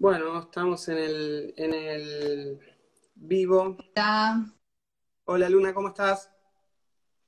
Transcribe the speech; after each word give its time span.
Bueno, 0.00 0.38
estamos 0.40 0.88
en 0.88 0.96
el, 0.96 1.54
en 1.58 1.74
el 1.74 2.58
vivo. 3.16 3.76
Hola, 3.94 4.46
Hola 5.26 5.50
Luna, 5.50 5.74
¿cómo 5.74 5.88
estás? 5.88 6.30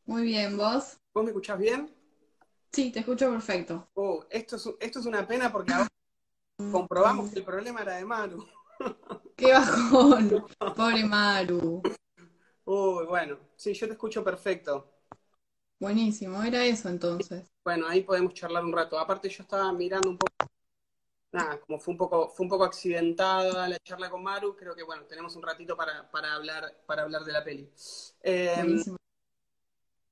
muy 0.06 0.22
bien, 0.22 0.56
¿vos? 0.56 0.98
¿Vos 1.12 1.22
me 1.22 1.32
escuchás 1.32 1.58
bien? 1.58 1.94
Sí, 2.72 2.90
te 2.90 3.00
escucho 3.00 3.30
perfecto. 3.30 3.90
Oh, 3.92 4.24
esto 4.30 4.56
es, 4.56 4.70
esto 4.80 5.00
es 5.00 5.04
una 5.04 5.26
pena 5.26 5.52
porque 5.52 5.74
ahora 5.74 5.88
comprobamos 6.72 7.30
que 7.30 7.40
el 7.40 7.44
problema 7.44 7.82
era 7.82 7.96
de 7.96 8.06
Maru. 8.06 8.42
¡Qué 9.36 9.52
bajón! 9.52 10.46
Pobre 10.74 11.04
Maru. 11.04 11.82
Uy, 12.64 13.04
bueno, 13.04 13.38
sí, 13.54 13.74
yo 13.74 13.86
te 13.86 13.92
escucho 13.92 14.24
perfecto. 14.24 14.94
Buenísimo, 15.78 16.42
era 16.42 16.64
eso 16.64 16.88
entonces. 16.88 17.52
Bueno, 17.62 17.86
ahí 17.86 18.02
podemos 18.02 18.32
charlar 18.32 18.64
un 18.64 18.72
rato. 18.72 18.98
Aparte 18.98 19.28
yo 19.28 19.42
estaba 19.42 19.70
mirando 19.74 20.08
un 20.08 20.16
poco, 20.16 20.41
nada, 21.32 21.58
como 21.60 21.78
fue 21.78 21.92
un 21.92 21.98
poco, 21.98 22.28
fue 22.28 22.44
un 22.44 22.50
poco 22.50 22.64
accidentada 22.64 23.68
la 23.68 23.78
charla 23.78 24.10
con 24.10 24.22
Maru, 24.22 24.54
creo 24.54 24.74
que 24.74 24.82
bueno, 24.82 25.04
tenemos 25.04 25.34
un 25.34 25.42
ratito 25.42 25.76
para, 25.76 26.10
para 26.10 26.34
hablar, 26.34 26.82
para 26.86 27.02
hablar 27.02 27.24
de 27.24 27.32
la 27.32 27.42
peli. 27.42 27.70
Eh, 28.22 28.54
Buenísimo. 28.56 28.96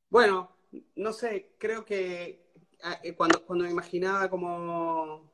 Bueno, 0.08 0.56
no 0.96 1.12
sé, 1.12 1.52
creo 1.58 1.84
que 1.84 2.52
ah, 2.82 2.98
eh, 3.02 3.14
cuando, 3.14 3.44
cuando 3.44 3.64
me 3.64 3.70
imaginaba 3.70 4.28
como 4.28 5.32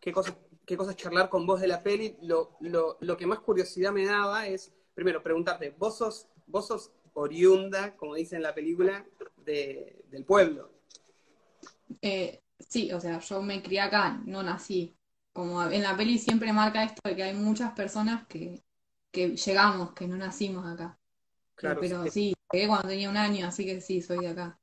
qué 0.00 0.12
cosas, 0.12 0.34
qué 0.64 0.76
cosas 0.76 0.96
charlar 0.96 1.28
con 1.28 1.46
vos 1.46 1.60
de 1.60 1.68
la 1.68 1.82
peli, 1.82 2.16
lo, 2.22 2.56
lo, 2.60 2.96
lo 3.00 3.16
que 3.16 3.26
más 3.26 3.40
curiosidad 3.40 3.92
me 3.92 4.06
daba 4.06 4.46
es, 4.46 4.72
primero, 4.94 5.22
preguntarte, 5.22 5.74
vos 5.76 5.98
sos, 5.98 6.28
vos 6.46 6.66
sos 6.66 6.92
oriunda, 7.14 7.96
como 7.96 8.14
dice 8.14 8.36
en 8.36 8.42
la 8.42 8.54
película, 8.54 9.04
de, 9.44 10.04
del 10.08 10.24
pueblo. 10.24 10.70
Eh, 12.00 12.40
sí, 12.58 12.92
o 12.92 13.00
sea, 13.00 13.18
yo 13.18 13.42
me 13.42 13.62
crié 13.62 13.80
acá, 13.80 14.20
no 14.24 14.42
nací. 14.42 14.94
Como 15.38 15.62
en 15.62 15.82
la 15.84 15.96
peli 15.96 16.18
siempre 16.18 16.52
marca 16.52 16.82
esto 16.82 17.00
de 17.04 17.14
que 17.16 17.22
hay 17.22 17.32
muchas 17.34 17.72
personas 17.72 18.26
que, 18.26 18.64
que 19.12 19.36
llegamos, 19.36 19.92
que 19.92 20.08
no 20.08 20.16
nacimos 20.16 20.66
acá. 20.66 20.98
Claro, 21.54 21.82
pero 21.82 22.06
sí. 22.06 22.10
sí, 22.10 22.34
llegué 22.52 22.68
cuando 22.68 22.88
tenía 22.88 23.10
un 23.10 23.16
año, 23.16 23.46
así 23.46 23.64
que 23.66 23.80
sí, 23.80 24.02
soy 24.02 24.20
de 24.20 24.28
acá. 24.28 24.60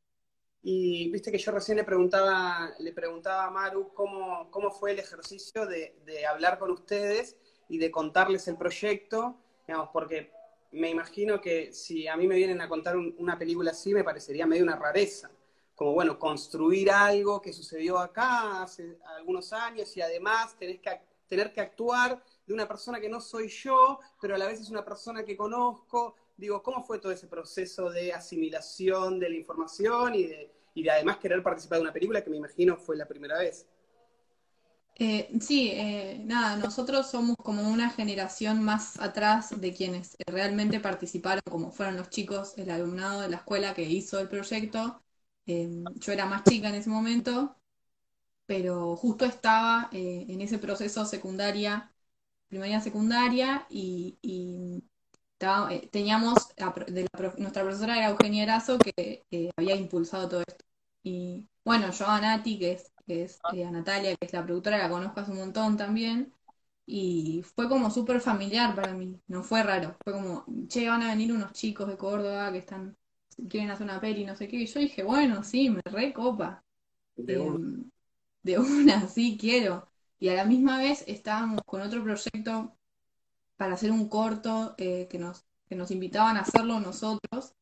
Y 0.63 1.11
viste 1.11 1.31
que 1.31 1.37
yo 1.37 1.51
recién 1.51 1.77
le 1.77 1.83
preguntaba, 1.83 2.71
le 2.79 2.91
preguntaba 2.91 3.45
a 3.45 3.51
Maru 3.51 3.93
cómo, 3.93 4.49
cómo 4.49 4.71
fue 4.71 4.91
el 4.91 4.99
ejercicio 4.99 5.65
de, 5.67 5.95
de 6.05 6.25
hablar 6.25 6.57
con 6.57 6.71
ustedes 6.71 7.37
y 7.69 7.77
de 7.77 7.91
contarles 7.91 8.47
el 8.47 8.57
proyecto, 8.57 9.37
digamos, 9.67 9.89
porque 9.93 10.31
me 10.71 10.89
imagino 10.89 11.39
que 11.39 11.71
si 11.71 12.07
a 12.07 12.17
mí 12.17 12.27
me 12.27 12.35
vienen 12.35 12.61
a 12.61 12.67
contar 12.69 12.97
un- 12.97 13.13
una 13.19 13.37
película 13.37 13.71
así, 13.71 13.93
me 13.93 14.03
parecería 14.03 14.47
medio 14.47 14.63
una 14.63 14.75
rareza. 14.75 15.29
Como, 15.75 15.93
bueno, 15.93 16.17
construir 16.17 16.89
algo 16.89 17.41
que 17.41 17.51
sucedió 17.51 17.99
acá 17.99 18.63
hace 18.63 18.97
algunos 19.17 19.51
años 19.53 19.95
y 19.97 20.01
además 20.01 20.55
tenés 20.57 20.79
que, 20.79 20.89
tener 21.27 21.51
que 21.51 21.61
actuar 21.61 22.23
de 22.45 22.53
una 22.53 22.67
persona 22.67 22.99
que 22.99 23.09
no 23.09 23.19
soy 23.19 23.49
yo, 23.49 23.99
pero 24.21 24.35
a 24.35 24.37
la 24.37 24.47
vez 24.47 24.61
es 24.61 24.69
una 24.69 24.85
persona 24.85 25.23
que 25.23 25.35
conozco. 25.35 26.15
Digo, 26.37 26.61
¿cómo 26.63 26.83
fue 26.83 26.99
todo 26.99 27.11
ese 27.11 27.27
proceso 27.27 27.89
de 27.89 28.13
asimilación 28.13 29.19
de 29.19 29.29
la 29.29 29.35
información 29.35 30.15
y 30.15 30.23
de, 30.23 30.51
y 30.73 30.83
de 30.83 30.91
además 30.91 31.17
querer 31.17 31.43
participar 31.43 31.79
de 31.79 31.83
una 31.83 31.93
película 31.93 32.23
que 32.23 32.29
me 32.29 32.37
imagino 32.37 32.77
fue 32.77 32.95
la 32.95 33.05
primera 33.05 33.39
vez? 33.39 33.67
Eh, 34.97 35.29
sí, 35.41 35.71
eh, 35.73 36.21
nada, 36.23 36.55
nosotros 36.55 37.11
somos 37.11 37.35
como 37.35 37.69
una 37.69 37.89
generación 37.89 38.63
más 38.63 38.97
atrás 39.01 39.59
de 39.59 39.73
quienes 39.73 40.15
realmente 40.25 40.79
participaron, 40.79 41.41
como 41.49 41.69
fueron 41.71 41.97
los 41.97 42.09
chicos, 42.09 42.53
el 42.57 42.69
alumnado 42.69 43.21
de 43.21 43.27
la 43.27 43.37
escuela 43.37 43.73
que 43.73 43.83
hizo 43.83 44.19
el 44.19 44.29
proyecto. 44.29 45.01
Eh, 45.47 45.69
yo 45.99 46.11
era 46.13 46.25
más 46.25 46.43
chica 46.43 46.69
en 46.69 46.75
ese 46.75 46.89
momento, 46.89 47.57
pero 48.45 48.95
justo 48.97 49.25
estaba 49.25 49.89
eh, 49.93 50.25
en 50.29 50.41
ese 50.41 50.59
proceso 50.59 51.05
secundaria, 51.05 51.93
primaria 52.49 52.81
secundaria, 52.81 53.67
y, 53.69 54.17
y 54.21 54.83
estaba- 55.33 55.73
eh, 55.73 55.89
teníamos, 55.91 56.49
a 56.61 56.73
pro- 56.73 56.85
de 56.85 57.03
la 57.03 57.09
prof- 57.17 57.37
nuestra 57.39 57.63
profesora 57.63 57.97
era 57.97 58.09
Eugenia 58.09 58.43
Erazo, 58.43 58.77
que 58.79 59.25
eh, 59.31 59.51
había 59.57 59.75
impulsado 59.75 60.29
todo 60.29 60.41
esto. 60.47 60.65
Y 61.03 61.49
bueno, 61.65 61.91
yo 61.91 62.07
a 62.07 62.21
Nati, 62.21 62.59
que 62.59 62.73
es, 62.73 62.91
que 63.07 63.23
es 63.23 63.43
eh, 63.51 63.65
a 63.65 63.71
Natalia, 63.71 64.15
que 64.15 64.25
es 64.25 64.33
la 64.33 64.43
productora, 64.45 64.77
la 64.77 64.89
conozco 64.89 65.19
hace 65.21 65.31
un 65.31 65.37
montón 65.39 65.77
también. 65.77 66.33
Y 66.87 67.43
fue 67.55 67.67
como 67.69 67.89
súper 67.91 68.21
familiar 68.21 68.75
para 68.75 68.93
mí, 68.93 69.19
no 69.27 69.43
fue 69.43 69.63
raro. 69.63 69.95
Fue 70.03 70.13
como, 70.13 70.45
che, 70.67 70.87
van 70.89 71.01
a 71.03 71.09
venir 71.09 71.33
unos 71.33 71.51
chicos 71.53 71.87
de 71.87 71.97
Córdoba 71.97 72.51
que 72.51 72.59
están, 72.59 72.95
quieren 73.49 73.71
hacer 73.71 73.85
una 73.85 73.99
peli, 74.01 74.25
no 74.25 74.35
sé 74.35 74.47
qué. 74.47 74.57
Y 74.57 74.65
yo 74.67 74.79
dije, 74.79 75.03
bueno, 75.03 75.43
sí, 75.43 75.69
me 75.69 75.81
recopa. 75.85 76.63
De 77.17 77.39
un- 77.39 77.59
Em, 77.59 77.91
de 78.43 78.59
una, 78.59 79.07
sí, 79.09 79.37
quiero. 79.39 79.87
Y 80.19 80.29
a 80.29 80.35
la 80.35 80.45
misma 80.45 80.79
vez 80.79 81.03
estábamos 81.07 81.61
con 81.65 81.81
otro 81.81 82.03
proyecto 82.03 82.77
para 83.57 83.73
hacer 83.75 83.91
un 83.91 84.09
corto 84.09 84.75
eh, 84.77 85.07
que 85.09 85.17
nos, 85.19 85.45
que 85.69 85.75
nos 85.75 85.91
invitaban 85.91 86.37
a 86.37 86.41
hacerlo 86.41 86.79
nosotros 86.79 87.53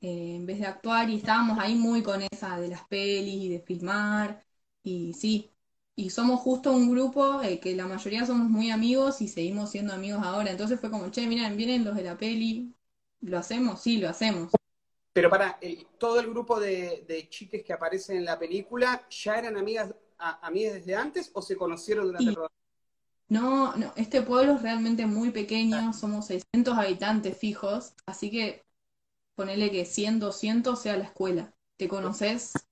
eh, 0.00 0.36
en 0.36 0.46
vez 0.46 0.58
de 0.60 0.66
actuar 0.66 1.10
y 1.10 1.16
estábamos 1.16 1.58
ahí 1.58 1.74
muy 1.74 2.02
con 2.02 2.22
esa 2.22 2.58
de 2.60 2.68
las 2.68 2.86
pelis 2.88 3.34
y 3.44 3.48
de 3.50 3.60
filmar 3.60 4.44
y 4.82 5.12
sí, 5.14 5.52
y 5.96 6.10
somos 6.10 6.40
justo 6.40 6.72
un 6.72 6.90
grupo 6.90 7.42
eh, 7.42 7.60
que 7.60 7.74
la 7.76 7.86
mayoría 7.86 8.26
somos 8.26 8.48
muy 8.48 8.70
amigos 8.70 9.20
y 9.20 9.28
seguimos 9.28 9.70
siendo 9.70 9.92
amigos 9.94 10.22
ahora, 10.24 10.50
entonces 10.50 10.80
fue 10.80 10.90
como, 10.90 11.10
che, 11.10 11.26
miren, 11.26 11.56
vienen 11.56 11.84
los 11.84 11.96
de 11.96 12.04
la 12.04 12.16
peli, 12.18 12.74
¿lo 13.20 13.38
hacemos? 13.38 13.82
Sí, 13.82 13.98
lo 13.98 14.08
hacemos. 14.08 14.52
Pero 15.20 15.30
para, 15.30 15.58
el- 15.60 15.86
todo 15.98 16.20
el 16.20 16.28
grupo 16.30 16.60
de, 16.60 17.04
de 17.06 17.28
chiques 17.28 17.62
que 17.64 17.72
aparecen 17.72 18.16
en 18.18 18.24
la 18.24 18.38
película, 18.38 19.06
¿ya 19.10 19.36
eran 19.38 19.56
amigas, 19.56 19.94
a- 20.18 20.46
amigas 20.46 20.74
desde 20.74 20.94
antes 20.96 21.30
o 21.34 21.42
se 21.42 21.56
conocieron 21.56 22.06
durante 22.06 22.30
el 22.30 22.36
rodaje? 22.36 22.54
no, 23.28 23.74
no, 23.76 23.92
este 23.96 24.22
pueblo 24.22 24.54
es 24.56 24.62
realmente 24.62 25.06
muy 25.06 25.30
pequeño, 25.30 25.92
somos 25.92 26.26
600 26.26 26.76
habitantes 26.78 27.36
fijos, 27.38 27.94
así 28.06 28.30
que 28.30 28.64
ponele 29.36 29.70
que 29.72 29.84
100, 29.86 30.20
200 30.20 30.80
sea 30.82 30.96
la 30.98 31.04
escuela, 31.04 31.54
te 31.78 31.88
conoces 31.88 32.66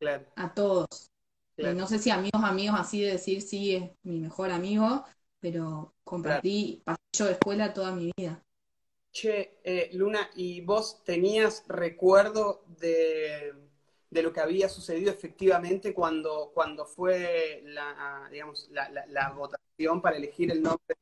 Claro, 0.00 0.26
a 0.36 0.54
todos. 0.54 1.10
Claro, 1.56 1.78
no 1.78 1.86
sé 1.86 1.98
si 1.98 2.10
amigos, 2.10 2.42
amigos, 2.44 2.78
así 2.80 3.02
de 3.02 3.12
decir 3.12 3.42
sí 3.42 3.74
es 3.76 3.90
mi 4.02 4.20
mejor 4.20 4.50
amigo, 4.50 5.04
pero 5.40 5.94
claro. 6.20 6.44
compartí 6.44 6.82
pasillo 6.84 7.26
de 7.26 7.32
escuela 7.32 7.74
toda 7.74 7.92
mi 7.94 8.12
vida. 8.16 8.44
Che, 9.12 9.58
eh, 9.64 9.90
Luna, 9.94 10.30
¿y 10.36 10.60
vos 10.60 11.02
tenías 11.04 11.64
recuerdo 11.66 12.64
de, 12.78 13.52
de 14.10 14.22
lo 14.22 14.32
que 14.32 14.40
había 14.40 14.68
sucedido 14.68 15.10
efectivamente 15.10 15.92
cuando, 15.94 16.50
cuando 16.54 16.86
fue 16.86 17.62
la, 17.64 18.28
digamos, 18.30 18.68
la, 18.70 18.88
la- 19.08 19.30
votación 19.32 20.00
para 20.02 20.16
elegir 20.16 20.50
el 20.52 20.62
nombre 20.62 20.96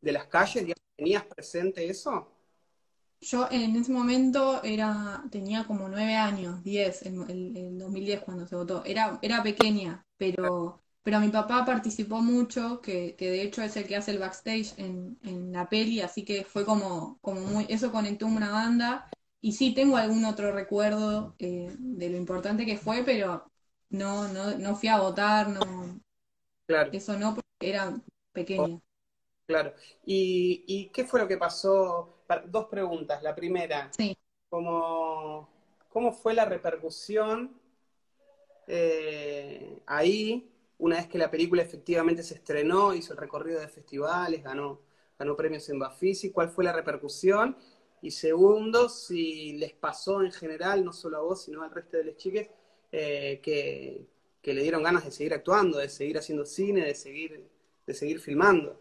de 0.00 0.12
las 0.12 0.26
calles? 0.28 0.74
¿Tenías 0.96 1.24
presente 1.26 1.88
eso? 1.88 2.32
Yo 3.20 3.48
en 3.50 3.76
ese 3.76 3.92
momento 3.92 4.62
era, 4.64 5.22
tenía 5.30 5.64
como 5.66 5.88
nueve 5.88 6.14
años, 6.16 6.62
diez, 6.64 7.02
en 7.06 7.22
el, 7.30 7.56
el 7.56 7.78
2010 7.78 8.22
cuando 8.24 8.46
se 8.46 8.56
votó. 8.56 8.84
Era, 8.84 9.18
era 9.22 9.42
pequeña, 9.42 10.04
pero, 10.16 10.81
pero 11.02 11.20
mi 11.20 11.28
papá 11.28 11.64
participó 11.64 12.20
mucho, 12.22 12.80
que, 12.80 13.16
que 13.16 13.30
de 13.30 13.42
hecho 13.42 13.62
es 13.62 13.76
el 13.76 13.86
que 13.86 13.96
hace 13.96 14.12
el 14.12 14.18
backstage 14.18 14.74
en, 14.78 15.18
en 15.22 15.52
la 15.52 15.68
peli, 15.68 16.00
así 16.00 16.24
que 16.24 16.44
fue 16.44 16.64
como, 16.64 17.18
como 17.20 17.40
muy, 17.42 17.66
eso 17.68 17.92
conectó 17.92 18.26
una 18.26 18.50
banda. 18.50 19.08
Y 19.40 19.52
sí, 19.52 19.74
tengo 19.74 19.96
algún 19.96 20.24
otro 20.24 20.52
recuerdo 20.52 21.34
eh, 21.38 21.74
de 21.78 22.10
lo 22.10 22.16
importante 22.16 22.64
que 22.66 22.76
fue, 22.78 23.02
pero 23.04 23.50
no, 23.90 24.28
no, 24.28 24.56
no 24.58 24.76
fui 24.76 24.88
a 24.88 25.00
votar, 25.00 25.48
no, 25.48 26.00
Claro, 26.66 26.92
eso 26.92 27.16
no, 27.18 27.34
porque 27.34 27.70
era 27.70 28.00
oh, 28.56 28.68
pequeña. 28.72 28.80
claro. 29.46 29.74
¿Y, 30.06 30.64
y 30.66 30.90
qué 30.90 31.04
fue 31.06 31.20
lo 31.20 31.28
que 31.28 31.38
pasó? 31.38 32.24
Pa- 32.26 32.42
Dos 32.46 32.66
preguntas. 32.68 33.22
La 33.22 33.34
primera, 33.34 33.96
Sí. 33.98 34.16
¿cómo, 34.50 35.48
cómo 35.90 36.12
fue 36.12 36.34
la 36.34 36.44
repercusión 36.46 37.60
eh, 38.66 39.82
ahí, 39.86 40.51
una 40.82 40.96
vez 40.96 41.06
que 41.08 41.18
la 41.18 41.30
película 41.30 41.62
efectivamente 41.62 42.22
se 42.22 42.34
estrenó, 42.34 42.94
hizo 42.94 43.12
el 43.12 43.18
recorrido 43.18 43.60
de 43.60 43.68
festivales, 43.68 44.42
ganó, 44.42 44.80
ganó 45.18 45.36
premios 45.36 45.68
en 45.70 45.78
Bafisi, 45.78 46.30
¿cuál 46.32 46.50
fue 46.50 46.64
la 46.64 46.72
repercusión? 46.72 47.56
Y 48.02 48.10
segundo, 48.10 48.88
si 48.88 49.54
les 49.58 49.72
pasó 49.74 50.22
en 50.22 50.32
general, 50.32 50.84
no 50.84 50.92
solo 50.92 51.18
a 51.18 51.20
vos, 51.22 51.44
sino 51.44 51.62
al 51.62 51.70
resto 51.70 51.96
de 51.98 52.04
las 52.04 52.16
chiques, 52.16 52.50
eh, 52.90 53.40
que, 53.42 54.06
que 54.42 54.54
le 54.54 54.62
dieron 54.62 54.82
ganas 54.82 55.04
de 55.04 55.12
seguir 55.12 55.34
actuando, 55.34 55.78
de 55.78 55.88
seguir 55.88 56.18
haciendo 56.18 56.44
cine, 56.44 56.84
de 56.84 56.94
seguir, 56.96 57.48
de 57.86 57.94
seguir 57.94 58.20
filmando. 58.20 58.78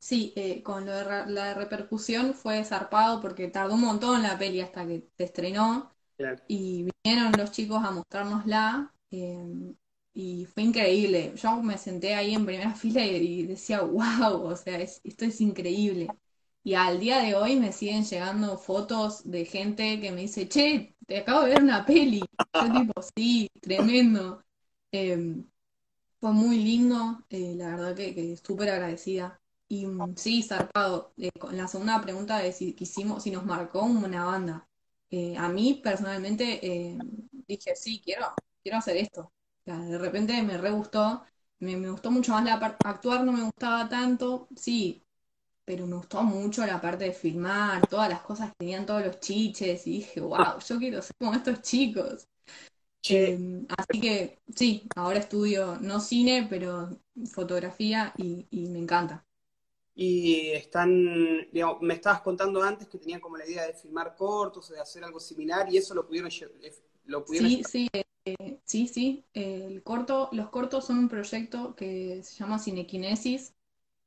Sí, 0.00 0.32
eh, 0.36 0.62
con 0.62 0.86
lo 0.86 0.92
de 0.92 1.04
la 1.32 1.54
repercusión 1.54 2.32
fue 2.34 2.64
zarpado 2.64 3.20
porque 3.20 3.48
tardó 3.48 3.74
un 3.74 3.80
montón 3.80 4.22
la 4.22 4.38
peli 4.38 4.60
hasta 4.60 4.86
que 4.86 5.08
se 5.16 5.24
estrenó 5.24 5.92
Claro, 6.16 6.42
y 6.46 6.88
vinieron 7.04 7.32
los 7.38 7.52
chicos 7.52 7.82
a 7.84 7.90
mostrárnosla 7.92 8.94
eh, 9.10 9.74
y 10.20 10.46
fue 10.46 10.64
increíble. 10.64 11.32
Yo 11.36 11.62
me 11.62 11.78
senté 11.78 12.14
ahí 12.14 12.34
en 12.34 12.44
primera 12.46 12.74
fila 12.76 13.04
y, 13.06 13.46
decía, 13.46 13.82
wow, 13.82 14.42
o 14.46 14.56
sea, 14.56 14.80
es- 14.80 15.00
esto 15.04 15.24
es 15.24 15.40
increíble. 15.40 16.18
Y 16.64 16.74
al 16.74 16.98
día 17.00 17.20
de 17.20 17.34
hoy 17.36 17.56
me 17.56 17.72
siguen 17.72 18.04
llegando 18.04 18.58
fotos 18.58 19.22
de 19.30 19.44
gente 19.46 20.00
que 20.00 20.10
me 20.12 20.22
dice, 20.22 20.48
che, 20.48 20.96
te 21.06 21.18
acabo 21.20 21.44
de 21.44 21.50
ver 21.50 21.62
una 21.62 21.86
peli. 21.86 22.28
Yo 22.60 22.70
tipo, 22.72 23.00
sí, 23.16 23.48
tremendo. 23.62 24.42
Eh, 24.92 25.44
Fue 26.20 26.32
muy 26.32 26.58
lindo, 26.58 27.24
eh, 27.30 27.54
la 27.56 27.70
verdad 27.76 27.94
que, 27.96 28.14
que 28.14 28.36
súper 28.38 28.70
agradecida. 28.70 29.40
Y 29.68 29.86
mm, 29.86 30.16
sí, 30.16 30.42
zarpado. 30.42 31.12
Eh, 31.18 31.30
con 31.38 31.56
la 31.56 31.68
segunda 31.68 32.00
pregunta 32.02 32.38
de 32.38 32.52
si 32.52 32.74
quisimos, 32.74 33.22
si 33.22 33.30
nos 33.30 33.44
marcó 33.44 33.82
una 33.84 34.24
banda. 34.24 34.68
Eh, 35.10 35.36
a 35.38 35.48
mí 35.48 35.80
personalmente 35.82 36.60
dije, 37.46 37.76
sí, 37.76 38.00
quiero, 38.04 38.26
quiero 38.62 38.78
hacer 38.78 38.96
esto. 38.98 39.32
De 39.76 39.98
repente 39.98 40.42
me 40.42 40.56
re 40.58 40.70
gustó, 40.70 41.24
me, 41.60 41.76
me 41.76 41.90
gustó 41.90 42.10
mucho 42.10 42.32
más 42.32 42.44
la 42.44 42.58
parte, 42.60 42.78
actuar 42.84 43.24
no 43.24 43.32
me 43.32 43.42
gustaba 43.42 43.88
tanto, 43.88 44.48
sí, 44.56 45.04
pero 45.64 45.86
me 45.86 45.96
gustó 45.96 46.22
mucho 46.24 46.66
la 46.66 46.80
parte 46.80 47.04
de 47.06 47.12
filmar, 47.12 47.86
todas 47.88 48.08
las 48.10 48.22
cosas 48.22 48.50
que 48.50 48.56
tenían 48.60 48.86
todos 48.86 49.04
los 49.06 49.20
chiches, 49.20 49.86
y 49.86 49.92
dije, 49.98 50.20
wow, 50.20 50.58
yo 50.66 50.78
quiero 50.78 51.02
ser 51.02 51.14
como 51.18 51.34
estos 51.34 51.62
chicos. 51.62 52.26
Eh, 53.08 53.38
así 53.78 54.00
que 54.00 54.40
sí, 54.56 54.88
ahora 54.96 55.20
estudio 55.20 55.78
no 55.80 56.00
cine, 56.00 56.46
pero 56.50 56.90
fotografía 57.32 58.14
y, 58.18 58.46
y 58.50 58.68
me 58.68 58.80
encanta. 58.80 59.24
y 59.94 60.50
están, 60.52 60.90
digamos, 61.52 61.80
me 61.82 61.94
estabas 61.94 62.20
contando 62.22 62.62
antes 62.62 62.88
que 62.88 62.98
tenían 62.98 63.20
como 63.20 63.36
la 63.36 63.46
idea 63.46 63.66
de 63.66 63.74
filmar 63.74 64.14
cortos 64.16 64.70
o 64.70 64.74
de 64.74 64.80
hacer 64.80 65.02
algo 65.04 65.18
similar 65.20 65.68
y 65.72 65.76
eso 65.78 65.94
lo 65.94 66.06
pudieron, 66.06 66.30
lle- 66.30 66.82
lo 67.06 67.24
pudieron 67.24 67.50
Sí, 67.50 67.56
llevar. 67.56 67.64
sí, 67.64 67.88
eh, 68.38 68.60
sí, 68.64 68.88
sí. 68.88 69.26
El 69.34 69.82
corto, 69.82 70.28
los 70.32 70.50
cortos 70.50 70.86
son 70.86 70.98
un 70.98 71.08
proyecto 71.08 71.74
que 71.76 72.22
se 72.22 72.34
llama 72.36 72.58
Cinequinesis. 72.58 73.54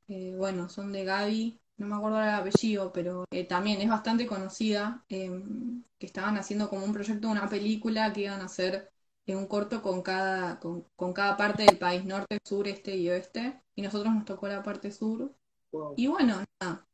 Eh, 0.08 0.34
bueno, 0.36 0.68
son 0.68 0.92
de 0.92 1.04
Gaby, 1.04 1.60
no 1.78 1.86
me 1.86 1.96
acuerdo 1.96 2.22
el 2.22 2.28
apellido, 2.30 2.92
pero 2.92 3.24
eh, 3.32 3.44
también 3.46 3.80
es 3.80 3.88
bastante 3.88 4.26
conocida. 4.26 5.04
que 5.08 6.06
estaban 6.06 6.36
haciendo 6.36 6.68
como 6.68 6.84
un 6.84 6.92
proyecto 6.92 7.28
de 7.28 7.32
una 7.32 7.48
película 7.48 8.12
que 8.12 8.22
iban 8.22 8.40
a 8.40 8.46
hacer 8.46 8.90
un 9.28 9.46
corto 9.46 9.82
con 9.82 10.02
cada, 10.02 10.58
con, 10.60 10.86
con 10.96 11.12
cada 11.12 11.36
parte 11.36 11.62
del 11.64 11.78
país, 11.78 12.04
norte, 12.04 12.38
sur, 12.44 12.68
este 12.68 12.96
y 12.96 13.08
oeste. 13.08 13.62
Y 13.74 13.82
nosotros 13.82 14.14
nos 14.14 14.24
tocó 14.24 14.48
la 14.48 14.62
parte 14.62 14.90
sur. 14.92 15.34
Wow. 15.72 15.94
Y 15.96 16.06
bueno, 16.08 16.44
nada. 16.60 16.86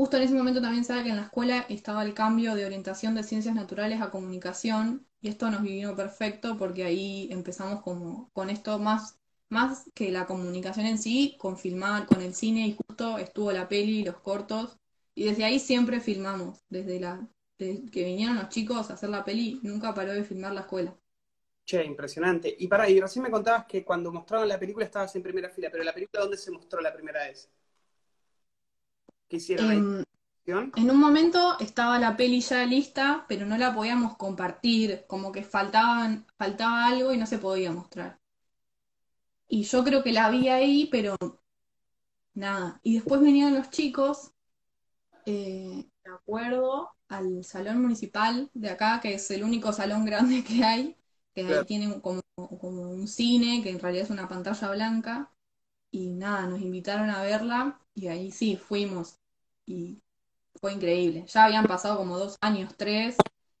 Justo 0.00 0.16
en 0.16 0.22
ese 0.22 0.32
momento 0.32 0.62
también 0.62 0.82
sabe 0.86 1.02
que 1.02 1.10
en 1.10 1.16
la 1.16 1.24
escuela 1.24 1.66
estaba 1.68 2.02
el 2.04 2.14
cambio 2.14 2.54
de 2.54 2.64
orientación 2.64 3.14
de 3.14 3.22
ciencias 3.22 3.54
naturales 3.54 4.00
a 4.00 4.10
comunicación 4.10 5.06
y 5.20 5.28
esto 5.28 5.50
nos 5.50 5.60
vino 5.60 5.94
perfecto 5.94 6.56
porque 6.56 6.84
ahí 6.84 7.28
empezamos 7.30 7.82
como 7.82 8.30
con 8.32 8.48
esto 8.48 8.78
más, 8.78 9.18
más 9.50 9.90
que 9.94 10.10
la 10.10 10.24
comunicación 10.24 10.86
en 10.86 10.96
sí, 10.96 11.36
con 11.38 11.58
filmar, 11.58 12.06
con 12.06 12.22
el 12.22 12.34
cine 12.34 12.66
y 12.66 12.76
justo 12.76 13.18
estuvo 13.18 13.52
la 13.52 13.68
peli, 13.68 14.02
los 14.02 14.16
cortos 14.20 14.78
y 15.14 15.24
desde 15.24 15.44
ahí 15.44 15.58
siempre 15.58 16.00
filmamos, 16.00 16.64
desde 16.70 16.98
la, 16.98 17.28
desde 17.58 17.84
que 17.90 18.02
vinieron 18.02 18.36
los 18.36 18.48
chicos 18.48 18.88
a 18.88 18.94
hacer 18.94 19.10
la 19.10 19.22
peli, 19.22 19.60
nunca 19.62 19.92
paró 19.92 20.14
de 20.14 20.24
filmar 20.24 20.54
la 20.54 20.62
escuela. 20.62 20.96
Che, 21.66 21.84
impresionante. 21.84 22.54
Y 22.58 22.68
para, 22.68 22.88
y 22.88 22.98
recién 22.98 23.22
me 23.22 23.30
contabas 23.30 23.66
que 23.66 23.84
cuando 23.84 24.10
mostraron 24.10 24.48
la 24.48 24.58
película 24.58 24.86
estabas 24.86 25.14
en 25.14 25.22
primera 25.22 25.50
fila, 25.50 25.68
pero 25.70 25.84
la 25.84 25.92
película 25.92 26.22
¿dónde 26.22 26.38
se 26.38 26.50
mostró 26.50 26.80
la 26.80 26.92
primera 26.94 27.26
vez? 27.26 27.50
¿Qué 29.30 29.36
hicieron 29.36 29.70
ahí? 29.70 29.78
¿Acción? 30.40 30.72
en 30.76 30.90
un 30.90 30.98
momento 30.98 31.58
estaba 31.60 31.98
la 31.98 32.16
peli 32.16 32.40
ya 32.40 32.66
lista, 32.66 33.24
pero 33.28 33.46
no 33.46 33.56
la 33.56 33.74
podíamos 33.74 34.16
compartir, 34.16 35.04
como 35.06 35.32
que 35.32 35.44
faltaban, 35.44 36.26
faltaba 36.36 36.86
algo 36.86 37.12
y 37.12 37.16
no 37.16 37.26
se 37.26 37.38
podía 37.38 37.72
mostrar. 37.72 38.18
Y 39.48 39.62
yo 39.64 39.84
creo 39.84 40.02
que 40.02 40.12
la 40.12 40.30
vi 40.30 40.48
ahí, 40.48 40.88
pero 40.90 41.16
nada. 42.34 42.80
Y 42.82 42.94
después 42.94 43.20
vinieron 43.20 43.54
los 43.54 43.70
chicos, 43.70 44.32
eh, 45.26 45.86
de 46.04 46.10
acuerdo, 46.10 46.90
al 47.08 47.44
salón 47.44 47.82
municipal 47.82 48.50
de 48.54 48.70
acá, 48.70 49.00
que 49.00 49.14
es 49.14 49.30
el 49.30 49.44
único 49.44 49.72
salón 49.72 50.04
grande 50.04 50.44
que 50.44 50.64
hay, 50.64 50.96
que 51.34 51.46
ahí 51.46 51.64
tiene 51.66 52.00
como, 52.00 52.22
como 52.34 52.90
un 52.90 53.06
cine, 53.08 53.62
que 53.62 53.70
en 53.70 53.80
realidad 53.80 54.04
es 54.04 54.10
una 54.10 54.28
pantalla 54.28 54.70
blanca. 54.72 55.30
Y 55.90 56.10
nada, 56.10 56.46
nos 56.46 56.60
invitaron 56.60 57.10
a 57.10 57.22
verla 57.22 57.80
y 57.94 58.08
ahí 58.08 58.30
sí, 58.30 58.56
fuimos. 58.56 59.18
Y 59.66 60.00
fue 60.60 60.74
increíble. 60.74 61.24
Ya 61.28 61.46
habían 61.46 61.66
pasado 61.66 61.98
como 61.98 62.18
dos 62.18 62.36
años, 62.40 62.74
tres, 62.76 63.16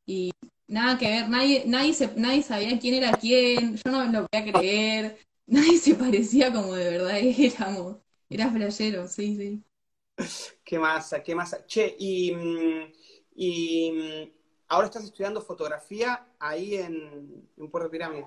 y 0.06 0.32
nada 0.68 0.98
que 0.98 1.08
ver, 1.08 1.28
nadie, 1.28 1.64
nadie, 1.66 1.94
se, 1.94 2.08
nadie 2.16 2.42
sabía 2.42 2.78
quién 2.80 2.94
era 2.94 3.18
quién, 3.18 3.76
yo 3.76 3.90
no 3.92 4.04
lo 4.06 4.26
podía 4.28 4.52
creer, 4.52 5.18
nadie 5.46 5.78
se 5.78 5.94
parecía 5.96 6.52
como 6.52 6.74
de 6.74 6.90
verdad 6.90 7.18
éramos. 7.22 7.98
Era 8.30 8.50
flashero, 8.50 9.08
sí, 9.08 9.36
sí. 9.36 9.64
Qué 10.64 10.78
masa, 10.78 11.22
qué 11.22 11.34
masa. 11.34 11.64
Che, 11.66 11.96
y, 11.98 12.32
mm, 12.34 12.92
y 13.34 13.92
mm, 13.92 14.30
ahora 14.68 14.86
estás 14.86 15.04
estudiando 15.04 15.40
fotografía 15.42 16.26
ahí 16.38 16.76
en, 16.76 17.48
en 17.56 17.70
Puerto 17.70 17.90
Pirámide. 17.90 18.26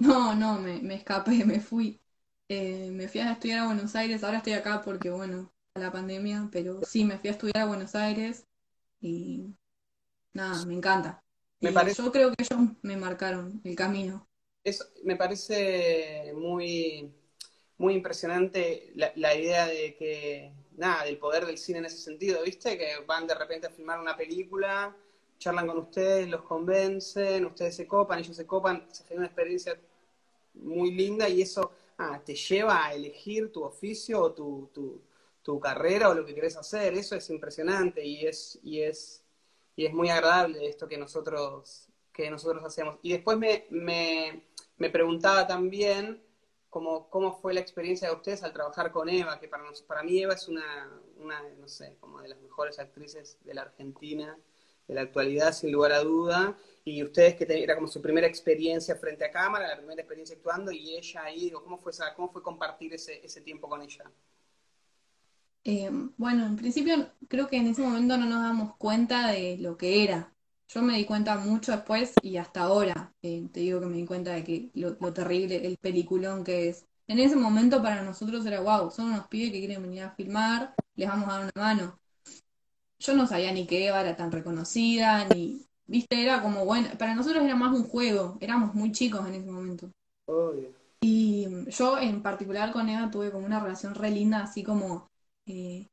No, 0.00 0.34
no, 0.34 0.58
me, 0.58 0.80
me 0.82 0.94
escapé, 0.96 1.44
me 1.44 1.60
fui. 1.60 2.00
Eh, 2.48 2.90
me 2.92 3.08
fui 3.08 3.20
a 3.20 3.32
estudiar 3.32 3.60
a 3.60 3.66
Buenos 3.66 3.94
Aires, 3.94 4.24
ahora 4.24 4.38
estoy 4.38 4.54
acá 4.54 4.80
porque, 4.82 5.10
bueno, 5.10 5.52
la 5.74 5.92
pandemia, 5.92 6.48
pero 6.50 6.82
sí, 6.82 7.04
me 7.04 7.18
fui 7.18 7.28
a 7.28 7.32
estudiar 7.32 7.58
a 7.58 7.66
Buenos 7.66 7.94
Aires 7.94 8.46
y 9.00 9.54
nada, 10.34 10.64
me 10.66 10.74
encanta. 10.74 11.24
Me 11.60 11.70
Y 11.70 11.72
parece, 11.72 12.02
yo 12.02 12.12
creo 12.12 12.30
que 12.34 12.44
ellos 12.44 12.60
me 12.82 12.96
marcaron 12.96 13.60
el 13.64 13.76
camino. 13.76 14.28
eso, 14.64 14.84
me 15.04 15.16
parece 15.16 16.32
muy, 16.34 17.12
muy 17.78 17.94
impresionante 17.94 18.92
la, 18.94 19.12
la 19.16 19.34
idea 19.34 19.66
de 19.66 19.96
que, 19.96 20.52
nada, 20.76 21.04
del 21.04 21.18
poder 21.18 21.46
del 21.46 21.58
cine 21.58 21.78
en 21.78 21.86
ese 21.86 21.98
sentido, 21.98 22.42
¿viste? 22.42 22.76
Que 22.78 22.98
van 23.06 23.26
de 23.26 23.34
repente 23.34 23.66
a 23.66 23.70
filmar 23.70 24.00
una 24.00 24.16
película, 24.16 24.94
charlan 25.38 25.66
con 25.66 25.78
ustedes, 25.78 26.28
los 26.28 26.42
convencen, 26.42 27.46
ustedes 27.46 27.76
se 27.76 27.86
copan, 27.86 28.18
ellos 28.18 28.36
se 28.36 28.46
copan, 28.46 28.86
se 28.92 29.04
genera 29.04 29.20
una 29.20 29.26
experiencia 29.28 29.78
muy 30.54 30.92
linda 30.92 31.28
y 31.28 31.42
eso 31.42 31.72
ah, 31.98 32.22
te 32.24 32.34
lleva 32.34 32.86
a 32.86 32.94
elegir 32.94 33.52
tu 33.52 33.62
oficio 33.64 34.20
o 34.22 34.32
tu, 34.32 34.70
tu, 34.74 35.02
tu 35.42 35.60
carrera 35.60 36.08
o 36.10 36.14
lo 36.14 36.24
que 36.24 36.34
querés 36.34 36.56
hacer. 36.56 36.94
Eso 36.94 37.16
es 37.16 37.28
impresionante 37.30 38.04
y 38.04 38.26
es, 38.26 38.58
y 38.62 38.80
es, 38.82 39.24
y 39.76 39.86
es 39.86 39.92
muy 39.94 40.08
agradable 40.10 40.66
esto 40.68 40.88
que 40.88 40.98
nosotros, 40.98 41.88
que 42.12 42.30
nosotros 42.30 42.64
hacemos. 42.64 42.98
Y 43.02 43.12
después 43.12 43.38
me, 43.38 43.66
me, 43.70 44.44
me 44.76 44.90
preguntaba 44.90 45.46
también 45.46 46.22
cómo, 46.70 47.08
cómo 47.10 47.32
fue 47.40 47.54
la 47.54 47.60
experiencia 47.60 48.08
de 48.08 48.14
ustedes 48.14 48.42
al 48.42 48.52
trabajar 48.52 48.90
con 48.92 49.08
Eva, 49.08 49.38
que 49.40 49.48
para, 49.48 49.64
nos- 49.64 49.82
para 49.82 50.02
mí 50.02 50.20
Eva 50.22 50.34
es 50.34 50.48
una, 50.48 50.90
una, 51.18 51.42
no 51.58 51.68
sé, 51.68 51.96
como 52.00 52.20
de 52.20 52.28
las 52.28 52.40
mejores 52.40 52.78
actrices 52.78 53.38
de 53.44 53.54
la 53.54 53.62
Argentina, 53.62 54.38
de 54.88 54.94
la 54.94 55.02
actualidad, 55.02 55.52
sin 55.52 55.72
lugar 55.72 55.92
a 55.92 56.00
duda. 56.02 56.58
Y 56.84 57.02
ustedes 57.04 57.36
que 57.36 57.46
era 57.62 57.74
como 57.76 57.86
su 57.88 58.00
primera 58.02 58.26
experiencia 58.26 58.96
frente 58.96 59.24
a 59.24 59.30
cámara, 59.30 59.68
la 59.68 59.76
primera 59.76 60.00
experiencia 60.02 60.36
actuando, 60.36 60.72
y 60.72 60.96
ella 60.96 61.22
ahí, 61.24 61.40
digo, 61.40 61.62
¿cómo 61.62 61.78
fue, 61.78 61.92
cómo 62.16 62.30
fue 62.32 62.42
compartir 62.42 62.94
ese, 62.94 63.24
ese 63.24 63.42
tiempo 63.42 63.68
con 63.68 63.82
ella? 63.82 64.10
Eh, 65.64 65.90
bueno, 66.16 66.46
en 66.46 66.56
principio 66.56 67.12
creo 67.28 67.48
que 67.48 67.56
en 67.58 67.66
ese 67.66 67.82
momento 67.82 68.16
no 68.16 68.26
nos 68.26 68.42
damos 68.42 68.76
cuenta 68.76 69.28
de 69.32 69.58
lo 69.58 69.76
que 69.76 70.02
era. 70.04 70.34
Yo 70.68 70.82
me 70.82 70.96
di 70.96 71.04
cuenta 71.04 71.36
mucho 71.38 71.72
después 71.72 72.14
y 72.22 72.36
hasta 72.38 72.62
ahora 72.62 73.14
eh, 73.22 73.48
te 73.52 73.60
digo 73.60 73.80
que 73.80 73.86
me 73.86 73.96
di 73.96 74.06
cuenta 74.06 74.32
de 74.34 74.44
que 74.44 74.70
lo, 74.74 74.96
lo 75.00 75.12
terrible, 75.12 75.66
el 75.66 75.76
peliculón 75.78 76.44
que 76.44 76.68
es. 76.70 76.86
En 77.06 77.18
ese 77.18 77.36
momento 77.36 77.82
para 77.82 78.02
nosotros 78.02 78.44
era 78.46 78.60
wow, 78.60 78.90
son 78.90 79.06
unos 79.12 79.28
pibes 79.28 79.52
que 79.52 79.58
quieren 79.60 79.82
venir 79.82 80.02
a 80.02 80.10
filmar, 80.14 80.74
les 80.94 81.08
vamos 81.08 81.28
a 81.28 81.32
dar 81.32 81.42
una 81.42 81.52
mano. 81.56 82.00
Yo 83.00 83.14
no 83.14 83.26
sabía 83.26 83.52
ni 83.52 83.66
que 83.66 83.86
Eva 83.88 84.00
era 84.00 84.16
tan 84.16 84.32
reconocida, 84.32 85.24
ni, 85.24 85.66
viste, 85.86 86.22
era 86.22 86.42
como 86.42 86.64
bueno, 86.64 86.90
para 86.98 87.14
nosotros 87.14 87.44
era 87.44 87.54
más 87.56 87.74
un 87.76 87.84
juego, 87.88 88.38
éramos 88.40 88.74
muy 88.74 88.92
chicos 88.92 89.26
en 89.26 89.34
ese 89.34 89.50
momento. 89.50 89.90
Obvio. 90.26 90.72
Y 91.00 91.46
yo 91.70 91.98
en 91.98 92.22
particular 92.22 92.72
con 92.72 92.88
Eva 92.88 93.10
tuve 93.10 93.30
como 93.30 93.46
una 93.46 93.60
relación 93.60 93.94
re 93.94 94.10
linda, 94.10 94.42
así 94.42 94.64
como 94.64 95.08
eh, 95.46 95.86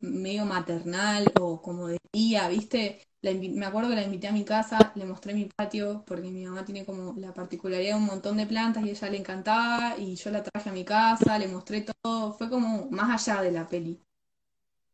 medio 0.00 0.44
maternal 0.46 1.32
o 1.40 1.62
como 1.62 1.88
de 1.88 1.98
tía, 2.12 2.48
¿viste? 2.48 3.02
La 3.22 3.32
me 3.34 3.66
acuerdo 3.66 3.90
que 3.90 3.96
la 3.96 4.04
invité 4.04 4.28
a 4.28 4.32
mi 4.32 4.44
casa, 4.44 4.92
le 4.96 5.04
mostré 5.06 5.34
mi 5.34 5.46
patio, 5.46 6.04
porque 6.06 6.30
mi 6.30 6.44
mamá 6.46 6.64
tiene 6.64 6.86
como 6.86 7.14
la 7.18 7.34
particularidad 7.34 7.92
de 7.96 7.98
un 8.00 8.06
montón 8.06 8.36
de 8.36 8.46
plantas 8.46 8.84
y 8.84 8.90
a 8.90 8.92
ella 8.92 9.10
le 9.10 9.18
encantaba, 9.18 9.96
y 9.98 10.16
yo 10.16 10.30
la 10.30 10.42
traje 10.44 10.70
a 10.70 10.72
mi 10.72 10.84
casa, 10.84 11.38
le 11.38 11.48
mostré 11.48 11.84
todo, 12.02 12.32
fue 12.34 12.48
como 12.50 12.88
más 12.90 13.28
allá 13.28 13.42
de 13.42 13.52
la 13.52 13.68
peli. 13.68 14.00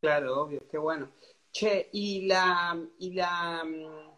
Claro, 0.00 0.40
obvio, 0.42 0.60
qué 0.70 0.78
bueno. 0.78 1.10
Che, 1.54 1.88
y 1.92 2.26
la, 2.26 2.76
y 2.98 3.12
la, 3.12 3.62
mm, 3.64 4.10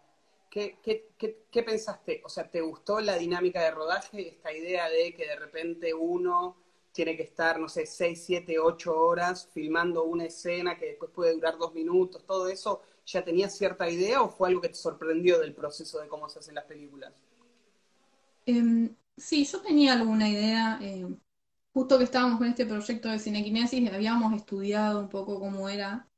¿qué, 0.49 0.79
qué, 0.83 1.11
qué, 1.51 1.63
pensaste? 1.63 2.23
O 2.25 2.31
sea, 2.31 2.51
¿te 2.51 2.63
gustó 2.63 2.99
la 3.01 3.19
dinámica 3.19 3.63
de 3.63 3.73
rodaje? 3.73 4.27
Esta 4.29 4.51
idea 4.55 4.89
de 4.89 5.15
que 5.15 5.27
de 5.27 5.37
repente 5.37 5.93
uno 5.93 6.57
tiene 6.93 7.15
que 7.15 7.25
estar, 7.25 7.61
no 7.61 7.69
sé, 7.69 7.85
seis, 7.85 8.25
siete, 8.25 8.59
ocho 8.59 8.97
horas 8.97 9.51
filmando 9.53 10.05
una 10.05 10.25
escena 10.25 10.79
que 10.79 10.87
después 10.87 11.11
puede 11.11 11.35
durar 11.35 11.59
dos 11.59 11.75
minutos, 11.75 12.25
todo 12.25 12.49
eso, 12.49 12.81
¿ya 13.05 13.23
tenías 13.23 13.55
cierta 13.55 13.91
idea 13.91 14.23
o 14.23 14.31
fue 14.31 14.49
algo 14.49 14.63
que 14.63 14.71
te 14.71 14.77
sorprendió 14.77 15.39
del 15.39 15.53
proceso 15.53 16.01
de 16.01 16.09
cómo 16.09 16.31
se 16.31 16.39
hacen 16.39 16.55
las 16.55 16.65
películas? 16.65 17.13
Em, 18.47 18.97
sí, 19.15 19.45
yo 19.45 19.61
tenía 19.61 19.93
alguna 19.93 20.27
idea, 20.27 20.79
em, 20.81 21.19
justo 21.75 21.99
que 21.99 22.05
estábamos 22.05 22.39
con 22.39 22.47
este 22.47 22.65
proyecto 22.65 23.11
de 23.11 23.19
cinequinesis, 23.19 23.93
habíamos 23.93 24.33
estudiado 24.33 25.01
un 25.01 25.11
poco 25.11 25.39
cómo 25.39 25.69
era, 25.69 26.09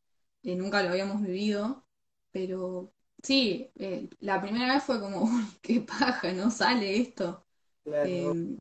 eh, 0.52 0.57
nunca 0.57 0.83
lo 0.83 0.90
habíamos 0.90 1.23
vivido, 1.23 1.85
pero 2.33 2.93
sí, 3.23 3.71
eh, 3.76 4.09
la 4.21 4.40
primera 4.40 4.75
vez 4.75 4.85
fue 4.85 5.00
como, 5.00 5.23
uy, 5.25 5.45
qué 5.62 5.81
paja, 5.81 6.33
no 6.33 6.50
sale 6.50 6.97
esto. 7.00 7.45
Claro, 7.83 8.33
Em, 8.33 8.59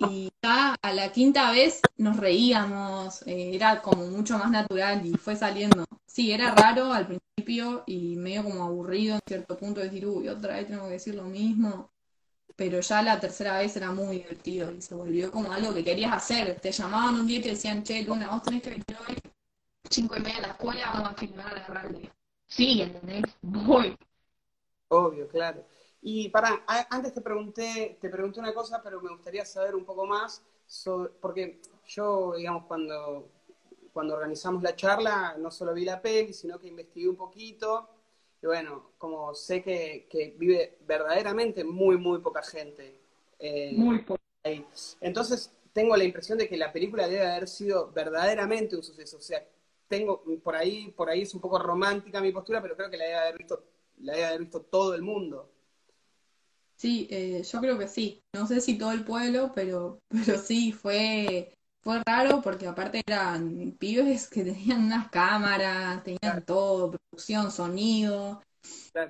Y 0.00 0.30
ya 0.42 0.76
a 0.82 0.92
la 0.92 1.12
quinta 1.12 1.50
vez 1.52 1.80
nos 1.96 2.16
reíamos, 2.18 3.22
eh, 3.26 3.54
era 3.54 3.82
como 3.82 4.06
mucho 4.06 4.38
más 4.38 4.50
natural 4.50 5.04
y 5.06 5.14
fue 5.16 5.36
saliendo. 5.36 5.84
Sí, 6.06 6.32
era 6.32 6.54
raro 6.54 6.92
al 6.92 7.06
principio 7.06 7.84
y 7.86 8.16
medio 8.16 8.44
como 8.44 8.64
aburrido 8.64 9.14
en 9.16 9.20
cierto 9.26 9.56
punto 9.56 9.80
decir, 9.80 10.06
uy, 10.06 10.28
otra 10.28 10.56
vez 10.56 10.68
tengo 10.68 10.86
que 10.86 10.92
decir 10.94 11.14
lo 11.14 11.24
mismo. 11.24 11.90
Pero 12.56 12.80
ya 12.80 13.02
la 13.02 13.20
tercera 13.20 13.58
vez 13.58 13.76
era 13.76 13.92
muy 13.92 14.18
divertido 14.18 14.72
y 14.72 14.82
se 14.82 14.94
volvió 14.94 15.30
como 15.30 15.52
algo 15.52 15.74
que 15.74 15.84
querías 15.84 16.12
hacer. 16.12 16.60
Te 16.60 16.72
llamaban 16.72 17.14
un 17.16 17.26
día 17.26 17.38
y 17.38 17.42
te 17.42 17.50
decían, 17.50 17.82
che, 17.84 18.02
Luna, 18.02 18.30
vos 18.30 18.42
tenés 18.42 18.62
que 18.62 18.70
venir 18.70 18.84
hoy, 19.08 19.16
cinco 19.90 20.16
y 20.16 20.20
media 20.20 20.38
a 20.38 20.42
la 20.42 20.48
escuela, 20.48 20.90
vamos 20.92 21.10
a 21.10 21.14
filmar 21.14 21.52
la 21.52 21.66
radio. 21.66 22.10
Sí, 22.46 22.82
¿entendés? 22.82 23.24
Voy. 23.42 23.96
Obvio, 24.88 25.28
claro. 25.28 25.64
Y 26.00 26.28
para, 26.28 26.64
antes 26.90 27.12
te 27.12 27.20
pregunté, 27.20 27.98
te 28.00 28.08
pregunté 28.08 28.40
una 28.40 28.54
cosa, 28.54 28.80
pero 28.82 29.00
me 29.00 29.10
gustaría 29.10 29.44
saber 29.44 29.74
un 29.74 29.84
poco 29.84 30.06
más, 30.06 30.42
sobre, 30.66 31.12
porque 31.20 31.60
yo, 31.86 32.34
digamos, 32.36 32.64
cuando, 32.66 33.28
cuando 33.92 34.14
organizamos 34.14 34.62
la 34.62 34.76
charla, 34.76 35.36
no 35.38 35.50
solo 35.50 35.74
vi 35.74 35.84
la 35.84 36.00
peli, 36.00 36.32
sino 36.32 36.58
que 36.58 36.68
investigué 36.68 37.08
un 37.08 37.16
poquito. 37.16 37.88
Y 38.40 38.46
bueno, 38.46 38.92
como 38.98 39.34
sé 39.34 39.62
que, 39.62 40.06
que 40.08 40.34
vive 40.38 40.78
verdaderamente 40.86 41.64
muy, 41.64 41.98
muy 41.98 42.20
poca 42.20 42.42
gente. 42.42 43.00
Eh, 43.38 43.72
muy 43.76 43.98
poca. 44.02 44.22
Entonces, 45.00 45.52
tengo 45.72 45.96
la 45.96 46.04
impresión 46.04 46.38
de 46.38 46.48
que 46.48 46.56
la 46.56 46.72
película 46.72 47.08
debe 47.08 47.26
haber 47.26 47.48
sido 47.48 47.90
verdaderamente 47.92 48.76
un 48.76 48.82
suceso. 48.82 49.18
O 49.18 49.20
sea, 49.20 49.44
tengo, 49.88 50.22
por 50.42 50.54
ahí, 50.54 50.90
por 50.92 51.08
ahí 51.10 51.22
es 51.22 51.34
un 51.34 51.40
poco 51.40 51.58
romántica 51.58 52.20
mi 52.20 52.32
postura, 52.32 52.62
pero 52.62 52.76
creo 52.76 52.90
que 52.90 52.96
la 52.96 53.04
debe 53.04 53.16
haber 53.16 53.38
visto, 53.38 53.64
la 53.98 54.12
debe 54.12 54.26
haber 54.26 54.40
visto 54.40 54.60
todo 54.62 54.94
el 54.94 55.02
mundo. 55.02 55.50
Sí, 56.76 57.08
eh, 57.10 57.42
yo 57.42 57.60
creo 57.60 57.76
que 57.76 57.88
sí. 57.88 58.22
No 58.32 58.46
sé 58.46 58.60
si 58.60 58.78
todo 58.78 58.92
el 58.92 59.04
pueblo, 59.04 59.52
pero, 59.54 59.98
pero 60.08 60.38
sí, 60.38 60.72
fue, 60.72 61.52
fue 61.82 62.00
raro 62.06 62.40
porque 62.40 62.68
aparte 62.68 63.02
eran 63.06 63.72
pibes 63.78 64.28
que 64.28 64.44
tenían 64.44 64.84
unas 64.84 65.08
cámaras, 65.10 66.04
tenían 66.04 66.44
todo, 66.44 66.92
producción, 66.92 67.50
sonido, 67.50 68.42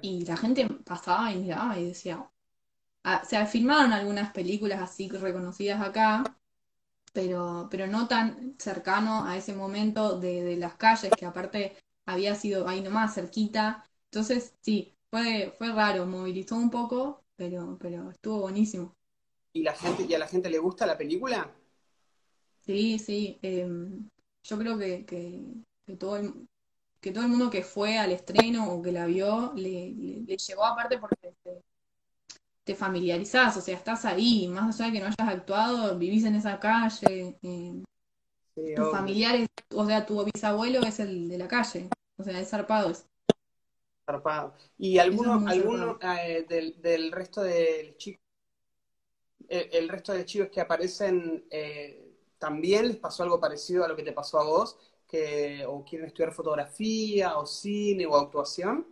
y 0.03 0.25
la 0.25 0.37
gente 0.37 0.67
pasaba 0.85 1.33
y 1.33 1.39
miraba 1.39 1.79
y 1.79 1.87
decía, 1.89 2.31
ah, 3.05 3.23
se 3.25 3.45
filmaron 3.47 3.93
algunas 3.93 4.33
películas 4.33 4.81
así 4.81 5.09
reconocidas 5.09 5.81
acá, 5.81 6.25
pero, 7.13 7.69
pero 7.71 7.87
no 7.87 8.09
tan 8.09 8.55
cercano 8.59 9.25
a 9.25 9.37
ese 9.37 9.55
momento 9.55 10.19
de, 10.19 10.43
de 10.43 10.57
las 10.57 10.75
calles, 10.75 11.13
que 11.17 11.27
aparte 11.27 11.77
había 12.07 12.35
sido 12.35 12.69
ahí 12.69 12.81
nomás 12.81 13.15
cerquita. 13.15 13.85
Entonces, 14.11 14.55
sí, 14.63 14.95
fue, 15.11 15.55
fue 15.59 15.73
raro, 15.73 16.07
movilizó 16.07 16.57
un 16.57 16.71
poco, 16.71 17.23
pero, 17.37 17.77
pero 17.81 18.11
estuvo 18.11 18.41
buenísimo. 18.41 18.95
¿Y 19.53 19.63
la 19.63 19.75
gente, 19.75 20.07
y 20.09 20.15
a 20.15 20.19
la 20.19 20.29
gente 20.29 20.51
le 20.51 20.59
gusta 20.59 20.87
la 20.87 20.97
película? 20.97 21.51
Sí, 22.65 22.99
sí. 22.99 23.39
Em, 23.43 24.09
yo 24.43 24.59
creo 24.59 24.79
que, 24.79 25.05
que, 25.07 25.97
todo 25.97 26.17
el, 26.17 26.49
que 27.01 27.13
todo 27.13 27.25
el 27.25 27.31
mundo 27.31 27.51
que 27.51 27.63
fue 27.63 27.99
al 27.99 28.13
estreno 28.13 28.73
o 28.73 28.83
que 28.83 28.93
la 28.93 29.07
vio 29.07 29.53
le, 29.55 29.91
le, 29.91 30.37
llegó 30.37 30.65
aparte 30.65 30.99
porque 30.99 31.18
te, 32.69 32.75
familiarizás, 32.75 33.57
o 33.57 33.63
sea, 33.63 33.75
estás 33.75 34.05
ahí, 34.05 34.47
más 34.47 34.79
allá 34.79 34.91
de 34.91 34.93
que 34.93 35.01
no 35.01 35.07
hayas 35.07 35.35
actuado, 35.35 35.99
vivís 35.99 36.25
en 36.25 36.35
esa 36.35 36.61
calle. 36.61 37.39
Eh, 37.43 37.83
tus 38.77 38.91
familiares, 38.91 39.49
o 39.75 39.87
sea, 39.87 40.05
tu 40.05 40.23
bisabuelo 40.25 40.83
es 40.83 41.01
el 41.01 41.29
de 41.29 41.39
la 41.39 41.49
calle, 41.49 41.89
o 42.19 42.23
sea, 42.23 42.39
es 42.39 42.51
zarpado. 42.51 42.93
¿Y 44.77 44.99
alguno, 44.99 45.49
alguno 45.49 45.99
eh, 46.03 46.47
del, 46.49 47.11
resto 47.11 47.43
de 47.43 47.95
chicos, 47.97 48.23
el, 49.49 49.89
resto 49.89 50.13
de 50.13 50.27
chicos 50.27 50.49
que 50.53 50.61
aparecen, 50.61 51.47
eh, 51.51 52.15
también 52.39 52.89
les 52.89 52.97
pasó 52.97 53.23
algo 53.23 53.41
parecido 53.41 53.85
a 53.85 53.89
lo 53.89 53.97
que 53.97 54.03
te 54.03 54.13
pasó 54.13 54.41
a 54.41 54.45
vos? 54.45 54.77
Que 55.07 55.65
o 55.67 55.83
quieren 55.85 56.09
estudiar 56.09 56.35
fotografía, 56.35 57.39
o 57.39 57.47
cine, 57.47 58.05
o 58.05 58.15
actuación. 58.15 58.87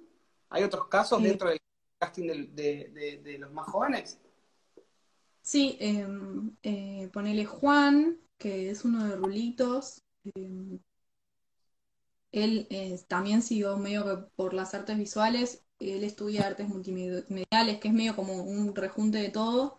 ¿Hay 0.48 0.62
otros 0.62 0.88
casos 0.88 1.22
dentro 1.22 1.50
del 1.50 1.58
casting 1.98 2.54
de, 2.54 3.36
los 3.38 3.52
más 3.52 3.66
jóvenes? 3.68 4.18
Sí, 5.42 5.76
em, 5.80 6.56
eh, 6.62 7.08
ponele 7.12 7.44
Juan, 7.44 8.18
que 8.38 8.70
es 8.70 8.84
uno 8.84 9.06
de 9.06 9.16
Rulitos. 9.16 10.02
Em, 10.34 10.78
él 12.32 12.66
eh, 12.70 13.00
también 13.08 13.42
siguió 13.42 13.76
medio 13.78 14.28
por 14.36 14.52
las 14.52 14.74
artes 14.74 14.98
visuales, 14.98 15.64
él 15.78 16.04
estudia 16.04 16.46
artes 16.46 16.68
multimediales, 16.68 17.78
que 17.80 17.88
es 17.88 17.94
medio 17.94 18.16
como 18.16 18.42
un 18.42 18.74
rejunte 18.74 19.18
de 19.18 19.30
todo, 19.30 19.78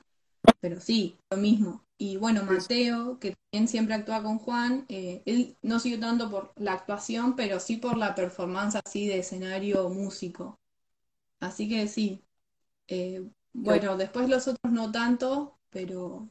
pero 0.59 0.79
sí, 0.79 1.19
lo 1.29 1.37
mismo. 1.37 1.83
Y 1.97 2.17
bueno, 2.17 2.43
Mateo, 2.43 3.19
que 3.19 3.35
también 3.51 3.67
siempre 3.67 3.95
actúa 3.95 4.23
con 4.23 4.37
Juan, 4.39 4.85
eh, 4.89 5.23
él 5.25 5.57
no 5.61 5.79
siguió 5.79 5.99
tanto 5.99 6.29
por 6.29 6.53
la 6.55 6.73
actuación, 6.73 7.35
pero 7.35 7.59
sí 7.59 7.77
por 7.77 7.97
la 7.97 8.15
performance 8.15 8.79
así 8.85 9.07
de 9.07 9.19
escenario 9.19 9.89
músico. 9.89 10.59
Así 11.39 11.69
que 11.69 11.87
sí. 11.87 12.23
Eh, 12.87 13.21
bueno, 13.53 13.97
después 13.97 14.29
los 14.29 14.47
otros 14.47 14.71
no 14.71 14.91
tanto, 14.91 15.59
pero 15.69 16.29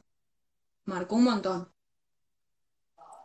marcó 0.85 1.15
un 1.15 1.25
montón. 1.25 1.71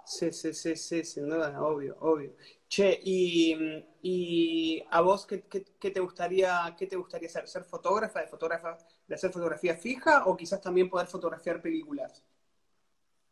Sí, 0.04 0.32
sí, 0.32 0.52
sí, 0.52 0.76
sí, 0.76 1.04
sin 1.04 1.28
duda, 1.28 1.62
obvio, 1.62 1.96
obvio. 2.00 2.34
Che, 2.68 3.00
y, 3.02 4.82
a 4.90 5.00
vos 5.00 5.26
qué, 5.26 5.38
te 5.38 6.00
gustaría, 6.00 6.74
qué 6.76 6.86
te 6.86 6.96
gustaría 6.96 7.28
hacer? 7.28 7.48
¿Ser 7.48 7.64
fotógrafa 7.64 8.20
de 8.20 8.26
fotógrafa, 8.26 8.76
de 9.06 9.14
hacer 9.14 9.30
fotografía 9.30 9.76
fija 9.76 10.24
o 10.26 10.36
quizás 10.36 10.60
también 10.60 10.90
poder 10.90 11.06
fotografiar 11.06 11.62
películas? 11.62 12.22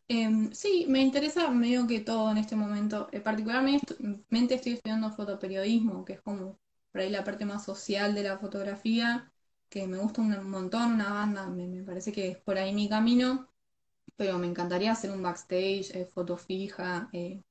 Em, 0.07 0.51
sí, 0.53 0.85
me 0.89 1.01
interesa 1.01 1.49
medio 1.51 1.87
que 1.87 1.99
todo 2.01 2.31
en 2.31 2.37
este 2.37 2.55
momento. 2.55 3.09
Eh, 3.11 3.19
particularmente 3.19 4.55
estoy 4.55 4.73
estudiando 4.73 5.11
fotoperiodismo, 5.11 6.03
que 6.05 6.13
es 6.13 6.21
como 6.21 6.57
por 6.91 7.01
ahí 7.01 7.09
la 7.09 7.23
parte 7.23 7.45
más 7.45 7.65
social 7.65 8.13
de 8.15 8.23
la 8.23 8.37
fotografía, 8.37 9.31
que 9.69 9.87
me 9.87 9.97
gusta 9.97 10.21
un 10.21 10.49
montón, 10.49 10.93
una 10.93 11.13
banda, 11.13 11.47
me, 11.47 11.83
parece 11.83 12.11
que 12.11 12.29
es 12.29 12.37
por 12.37 12.57
ahí 12.57 12.73
mi 12.73 12.89
camino, 12.89 13.49
pero 14.15 14.37
me 14.37 14.47
encantaría 14.47 14.91
hacer 14.91 15.11
un 15.11 15.23
backstage, 15.23 15.95
eh, 15.95 16.05
foto 16.05 16.37
fija, 16.37 17.09
eh, 17.13 17.41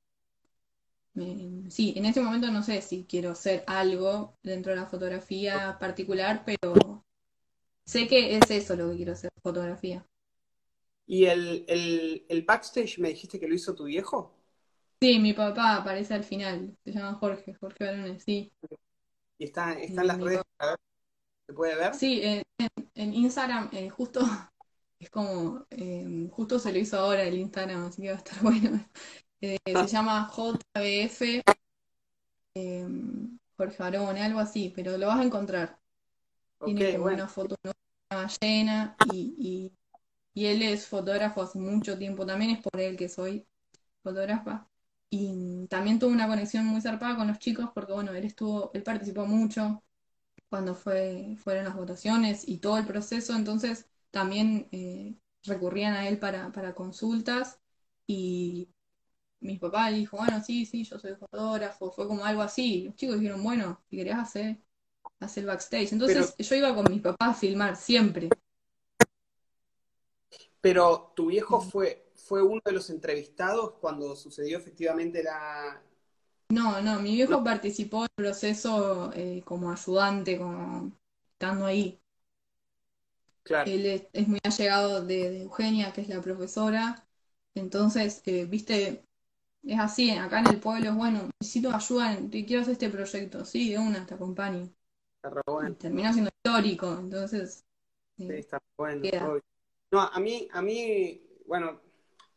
sí, 1.69 1.93
en 1.95 2.05
este 2.05 2.21
momento 2.21 2.51
no 2.51 2.63
sé 2.63 2.81
si 2.81 3.05
quiero 3.05 3.31
hacer 3.31 3.63
algo 3.67 4.37
dentro 4.43 4.71
de 4.71 4.79
la 4.79 4.85
fotografía 4.85 5.77
particular, 5.79 6.43
pero 6.45 7.03
sé 7.85 8.07
que 8.07 8.37
es 8.37 8.49
eso 8.51 8.75
lo 8.75 8.89
que 8.91 8.97
quiero 8.97 9.13
hacer, 9.13 9.31
fotografía. 9.41 10.05
¿Y 11.05 11.25
el, 11.25 11.65
el, 12.29 12.43
backstage 12.43 12.99
me 12.99 13.09
dijiste 13.09 13.39
que 13.39 13.47
lo 13.47 13.55
hizo 13.55 13.75
tu 13.75 13.85
viejo? 13.85 14.33
Sí, 15.01 15.19
mi 15.19 15.33
papá 15.33 15.77
aparece 15.77 16.13
al 16.13 16.23
final, 16.23 16.77
se 16.85 16.91
llama 16.91 17.15
Jorge, 17.15 17.53
Jorge 17.55 17.83
Barones, 17.83 18.23
sí. 18.23 18.51
¿Y 19.41 19.45
está, 19.45 19.73
está 19.73 20.01
en 20.01 20.07
las 20.07 20.21
redes? 20.21 20.41
¿Se 21.47 21.53
puede 21.53 21.75
ver? 21.75 21.95
Sí, 21.95 22.21
en, 22.93 23.13
Instagram, 23.13 23.69
eh, 23.71 23.89
justo, 23.89 24.19
es 24.99 25.09
como, 25.09 25.65
eh, 25.71 26.29
justo 26.29 26.59
se 26.59 26.71
lo 26.71 26.77
hizo 26.77 26.99
ahora 26.99 27.23
el 27.23 27.39
Instagram, 27.39 27.85
así 27.85 28.03
que 28.03 28.09
va 28.09 28.13
a 28.13 28.17
estar 28.19 28.39
bueno. 28.43 28.85
Eh, 29.41 29.57
se 29.65 29.87
llama 29.87 30.29
JBF 30.31 31.41
em, 32.53 33.39
Jorge 33.57 33.77
Barone, 33.79 34.21
algo 34.21 34.39
así, 34.39 34.71
pero 34.75 34.95
lo 34.99 35.07
vas 35.07 35.19
a 35.19 35.23
encontrar. 35.23 35.79
Tiene 36.63 36.95
como 36.97 37.05
una 37.05 37.27
foto 37.27 37.55
una 38.11 38.27
llena 38.39 38.95
y, 39.11 39.73
y, 40.35 40.45
él 40.45 40.61
es 40.61 40.85
fotógrafo 40.85 41.41
hace 41.41 41.57
mucho 41.57 41.97
tiempo, 41.97 42.27
también 42.27 42.51
es 42.51 42.61
por 42.61 42.79
él 42.79 42.95
que 42.95 43.09
soy 43.09 43.47
fotógrafa. 44.03 44.69
Y 45.11 45.67
también 45.69 45.99
tuvo 45.99 46.11
una 46.11 46.27
conexión 46.27 46.65
muy 46.65 46.81
zarpada 46.81 47.17
con 47.17 47.27
los 47.27 47.39
chicos 47.39 47.69
porque, 47.75 47.93
bueno, 47.93 48.13
él 48.13 48.25
estuvo, 48.25 48.71
él 48.73 48.83
participó 48.83 49.27
mucho 49.27 49.83
cuando 50.49 50.75
fue, 50.75 51.35
fueron 51.37 51.65
las 51.65 51.75
votaciones 51.75 52.47
y 52.47 52.59
todo 52.59 52.77
el 52.77 52.85
proceso, 52.87 53.35
entonces 53.35 53.87
también 54.11 54.69
eh, 54.71 55.15
recurrían 55.45 55.93
a 55.95 56.07
él 56.07 56.19
para, 56.19 56.51
para 56.51 56.75
consultas 56.75 57.59
y 58.07 58.69
mis 59.41 59.59
papás 59.59 59.93
dijo, 59.93 60.17
bueno, 60.17 60.41
sí, 60.43 60.65
sí, 60.65 60.83
yo 60.85 60.99
soy 60.99 61.15
fotógrafo, 61.15 61.91
fue 61.91 62.07
como 62.07 62.25
algo 62.25 62.41
así. 62.41 62.83
Los 62.85 62.95
chicos 62.95 63.19
dijeron, 63.19 63.43
bueno, 63.43 63.81
si 63.89 63.97
querías 63.97 64.19
hacer, 64.19 64.61
hacer 65.19 65.45
backstage. 65.45 65.93
Entonces 65.93 66.35
yo 66.37 66.55
iba 66.55 66.75
con 66.75 66.85
mis 66.91 67.01
papás 67.01 67.29
a 67.29 67.33
filmar 67.33 67.75
siempre. 67.75 68.29
Pero 70.61 71.13
tu 71.15 71.27
viejo 71.27 71.59
fue, 71.59 72.10
fue 72.25 72.41
uno 72.41 72.61
de 72.63 72.71
los 72.71 72.89
entrevistados 72.89 73.73
cuando 73.79 74.15
sucedió 74.15 74.57
efectivamente 74.57 75.23
la... 75.23 75.81
No, 76.49 76.81
no, 76.81 76.99
mi 76.99 77.13
viejo 77.13 77.43
participó 77.43 77.99
en 77.99 78.09
el 78.17 78.25
proceso 78.25 79.11
eh, 79.13 79.41
como 79.45 79.71
ayudante, 79.71 80.37
como 80.37 80.91
estando 81.31 81.65
ahí. 81.65 81.99
Claro. 83.43 83.71
Él 83.71 84.07
es, 84.11 84.27
muy 84.27 84.39
allegado 84.43 85.05
de, 85.05 85.43
Eugenia, 85.43 85.93
que 85.93 86.01
es 86.01 86.09
la 86.09 86.21
profesora. 86.21 87.07
Entonces, 87.55 88.21
eh, 88.25 88.45
viste, 88.45 89.05
es 89.63 89.79
así, 89.79 90.11
acá 90.11 90.39
en 90.39 90.47
el 90.47 90.59
pueblo 90.59 90.89
es 90.89 90.95
bueno, 90.95 91.29
necesito 91.39 91.73
ayuda, 91.73 92.17
quiero 92.29 92.61
hacer 92.61 92.73
este 92.73 92.89
proyecto, 92.89 93.45
sí, 93.45 93.71
de 93.71 93.79
una, 93.79 94.05
te 94.05 94.13
acompaño. 94.13 94.69
Está 95.23 95.41
bueno. 95.45 95.75
termina 95.75 96.11
siendo 96.11 96.31
histórico, 96.35 96.97
entonces. 96.99 97.63
sí, 98.17 98.27
está 98.29 98.59
bueno. 98.77 99.01
No, 99.91 100.01
a 100.01 100.19
mí, 100.19 100.47
a 100.51 100.61
mí 100.61 101.21
bueno, 101.51 101.81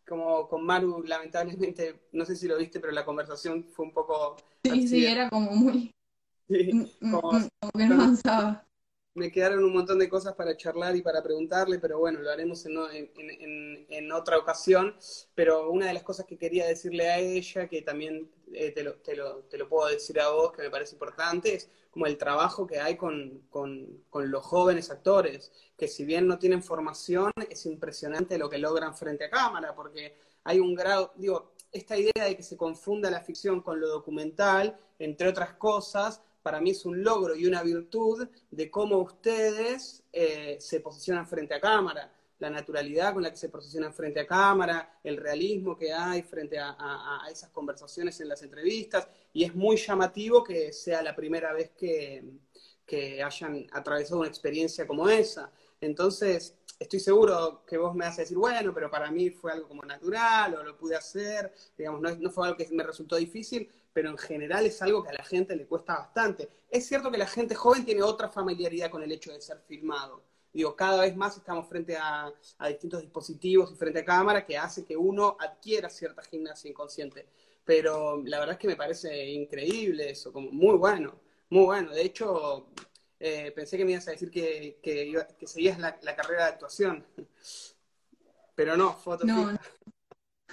como 0.07 0.49
con 0.49 0.65
Maru, 0.65 1.03
lamentablemente, 1.05 2.09
no 2.13 2.25
sé 2.25 2.37
si 2.37 2.47
lo 2.47 2.59
viste, 2.59 2.81
pero 2.81 2.93
la 2.93 3.05
conversación 3.05 3.65
fue 3.65 3.87
un 3.87 3.93
poco... 3.93 4.37
Sí, 4.63 4.89
sí, 4.89 5.07
era 5.07 5.29
como 5.31 5.51
muy... 5.53 5.95
Sí, 6.49 6.71
como, 7.01 7.33
que 7.77 7.87
no 7.87 7.95
avanzaba 7.95 8.67
me 9.15 9.31
quedaron 9.31 9.65
un 9.65 9.73
montón 9.73 9.99
de 9.99 10.09
cosas 10.09 10.35
para 10.35 10.57
charlar 10.57 10.97
y 10.97 11.03
para 11.03 11.23
preguntarle, 11.23 11.79
pero 11.79 11.99
bueno, 11.99 12.21
lo 12.21 12.31
haremos 12.31 12.67
en, 12.67 14.13
otra 14.13 14.39
ocasión. 14.39 14.97
Pero 15.35 15.71
una 15.71 15.87
de 15.87 15.95
las 15.95 16.03
cosas 16.03 16.27
que 16.27 16.37
quería 16.37 16.67
decirle 16.67 17.09
a 17.09 17.19
ella, 17.19 17.69
que 17.69 17.83
también 17.83 18.29
eh, 18.53 18.73
te, 18.73 18.83
lo, 18.83 18.95
te, 18.97 19.15
lo, 19.15 19.37
te, 19.45 19.57
lo, 19.57 19.69
puedo 19.69 19.89
decir 19.89 20.21
a 20.21 20.31
vos, 20.31 20.53
que 20.53 20.63
me 20.63 20.71
parece 20.71 20.95
importante, 20.95 21.55
es 21.55 21.71
como 21.91 22.07
el 22.07 22.19
trabajo 22.19 22.67
que 22.67 22.81
hay 22.81 22.97
con, 22.97 23.43
con, 23.51 24.03
con 24.11 24.31
los 24.31 24.45
jóvenes 24.45 24.91
actores, 24.91 25.53
que 25.79 25.87
si 25.87 26.05
bien 26.05 26.27
no 26.27 26.39
tienen 26.39 26.63
formación, 26.63 27.31
es 27.49 27.67
impresionante 27.67 28.37
lo 28.37 28.51
que 28.51 28.59
logran 28.59 28.97
frente 28.97 29.25
a 29.25 29.31
cámara, 29.31 29.77
porque 29.77 30.17
hay 30.43 30.59
un 30.59 30.75
grado, 30.75 31.13
digo, 31.17 31.53
esta 31.71 31.97
idea 31.97 32.25
de 32.25 32.37
que 32.37 32.43
se 32.43 32.57
confunda 32.57 33.11
la 33.11 33.21
ficción 33.21 33.61
con 33.61 33.81
lo 33.81 33.89
documental, 33.89 34.77
entre 34.99 35.29
otras 35.29 35.55
cosas, 35.55 36.21
para 36.45 36.61
mí 36.61 36.73
es 36.73 36.85
un 36.85 37.03
logro 37.03 37.35
y 37.35 37.47
una 37.47 37.63
virtud 37.63 38.29
de 38.51 38.71
cómo 38.71 38.99
ustedes 38.99 40.05
eh, 40.13 40.59
se 40.61 40.81
posicionan 40.81 41.27
frente 41.27 41.55
a 41.55 41.61
cámara, 41.61 42.13
la 42.39 42.51
naturalidad 42.51 43.15
con 43.15 43.23
la 43.23 43.31
que 43.31 43.39
se 43.39 43.49
posicionan 43.49 43.95
frente 43.95 44.21
a 44.21 44.27
cámara, 44.27 45.01
el 45.03 45.17
realismo 45.17 45.75
que 45.75 45.91
hay 45.91 46.21
frente 46.21 46.59
a, 46.59 47.27
esas 47.33 47.49
conversaciones 47.49 48.21
en 48.21 48.29
las 48.29 48.43
entrevistas, 48.43 49.09
y 49.33 49.45
es 49.45 49.55
muy 49.55 49.79
llamativo 49.79 50.45
que 50.45 50.71
sea 50.75 51.03
la 51.03 51.17
primera 51.17 51.55
vez 51.55 51.71
que, 51.71 52.23
que 52.85 53.23
hayan 53.23 53.67
atravesado 53.73 54.21
una 54.21 54.29
experiencia 54.29 54.87
como 54.87 55.09
esa. 55.09 55.51
Entonces, 55.81 56.55
estoy 56.79 57.01
seguro 57.01 57.65
que 57.67 57.79
vos 57.79 57.95
me 57.95 58.05
a 58.05 58.11
decir, 58.11 58.37
bueno, 58.37 58.75
pero 58.75 58.91
para 58.91 59.11
mí 59.11 59.31
fue 59.31 59.51
algo 59.51 59.67
como 59.67 59.83
natural 59.83 60.57
o 60.57 60.63
lo 60.63 60.77
pude 60.77 60.95
hacer, 60.95 61.55
digamos, 61.79 62.03
no, 62.03 62.15
no 62.15 62.31
fue 62.31 62.49
algo 62.49 62.59
que 62.59 62.69
me 62.71 62.85
resultó 62.85 63.17
difícil, 63.17 63.67
pero 63.95 64.11
en 64.11 64.19
general 64.19 64.67
es 64.67 64.83
algo 64.83 65.05
que 65.05 65.11
a 65.11 65.15
la 65.15 65.25
gente 65.25 65.57
le 65.57 65.67
cuesta 65.67 65.95
bastante. 65.95 66.49
Es 66.69 66.87
cierto 66.87 67.11
que 67.11 67.17
la 67.17 67.29
gente 67.29 67.55
joven 67.55 67.85
tiene 67.85 68.03
otra 68.03 68.29
familiaridad 68.29 68.91
con 68.91 69.03
el 69.03 69.13
hecho 69.13 69.33
de 69.33 69.41
ser 69.41 69.61
filmado. 69.67 70.21
Digo, 70.53 70.75
cada 70.75 71.01
vez 71.01 71.17
más 71.17 71.37
estamos 71.37 71.69
frente 71.69 71.97
a, 71.97 72.33
distintos 72.69 73.01
dispositivos 73.01 73.73
y 73.73 73.77
frente 73.77 74.01
a 74.01 74.05
cámara 74.05 74.45
que 74.45 74.59
hace 74.59 74.85
que 74.85 74.97
uno 74.97 75.37
adquiera 75.39 75.89
cierta 75.89 76.23
gimnasia 76.23 76.69
inconsciente. 76.69 77.27
Pero 77.65 78.21
la 78.25 78.41
verdad 78.41 78.55
es 78.55 78.59
que 78.59 78.69
me 78.69 78.77
parece 78.77 79.27
increíble 79.31 80.11
eso, 80.11 80.33
como 80.33 80.51
muy 80.51 80.77
bueno, 80.77 81.15
muy 81.51 81.65
bueno. 81.65 81.93
De 81.93 82.03
hecho, 82.03 82.67
eh, 83.21 83.53
pensé 83.53 83.77
que 83.77 83.85
me 83.85 83.93
ibas 83.93 84.09
a 84.09 84.11
decir 84.11 84.31
que, 84.31 84.79
que, 84.83 85.47
seguías 85.47 85.79
la, 85.79 85.97
carrera 86.17 86.47
de 86.47 86.51
actuación. 86.51 87.07
Pero 88.57 88.77
no, 88.77 88.93
fotos. 88.95 89.27
No, 89.27 89.57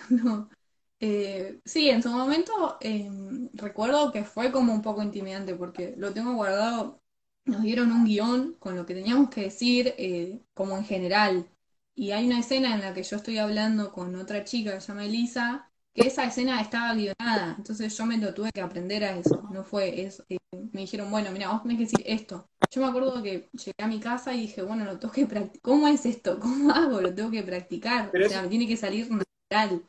no. 0.10 0.50
Eh, 1.04 1.60
sí, 1.66 1.90
en 1.90 2.04
su 2.04 2.10
momento 2.10 2.78
em, 2.80 3.50
recuerdo 3.54 4.12
que 4.12 4.24
fue 4.24 4.52
como 4.52 4.72
un 4.74 4.82
poco 4.84 5.02
intimidante 5.02 5.56
porque 5.56 5.96
lo 5.98 6.14
tengo 6.14 6.34
guardado, 6.36 7.02
nos 7.46 7.64
dieron 7.64 7.92
un 7.92 8.06
guion 8.06 8.54
con 8.60 8.76
lo 8.76 8.86
que 8.86 8.94
teníamos 8.94 9.30
que 9.32 9.42
decir 9.42 9.96
eh, 9.98 10.42
como 10.54 10.78
en 10.78 10.86
general. 10.86 11.50
Y 11.96 12.12
hay 12.12 12.28
una 12.28 12.40
escena 12.40 12.74
en 12.76 12.82
la 12.82 12.94
que 12.94 13.02
yo 13.04 13.16
estoy 13.18 13.38
hablando 13.40 13.92
con 13.92 14.16
otra 14.16 14.44
chica 14.44 14.74
que 14.76 14.82
se 14.82 14.88
llama 14.90 15.06
Elisa, 15.06 15.72
que 15.94 16.08
esa 16.08 16.24
escena 16.26 16.62
estaba 16.62 16.94
guionada, 16.94 17.56
entonces 17.58 17.96
yo 17.98 18.06
me 18.06 18.18
lo 18.18 18.34
tuve 18.34 18.52
que 18.54 18.62
aprender 18.62 19.04
a 19.04 19.18
eso, 19.18 19.42
no 19.52 19.64
fue 19.64 20.02
eso. 20.04 20.24
Eh, 20.30 20.38
me 20.52 20.82
dijeron, 20.82 21.10
bueno, 21.12 21.32
mira, 21.32 21.50
vos 21.52 21.64
tenés 21.64 21.78
que 21.78 21.84
decir 21.86 22.04
esto. 22.06 22.48
Yo 22.70 22.82
me 22.82 22.88
acuerdo 22.88 23.22
que 23.24 23.50
llegué 23.54 23.74
a 23.84 23.88
mi 23.88 24.00
casa 24.00 24.34
y 24.34 24.42
dije, 24.42 24.62
bueno, 24.62 24.86
lo 24.86 25.00
tengo 25.00 25.14
que 25.14 25.26
practicar. 25.26 25.62
¿Cómo 25.62 25.88
es 25.88 26.06
esto? 26.06 26.40
¿Cómo 26.40 26.72
hago? 26.72 27.02
Lo 27.02 27.14
tengo 27.14 27.32
que 27.32 27.44
practicar. 27.44 28.14
o 28.18 28.24
sea, 28.24 28.42
me 28.44 28.48
tiene 28.50 28.68
que 28.68 28.78
salir 28.78 29.10
natural. 29.12 29.84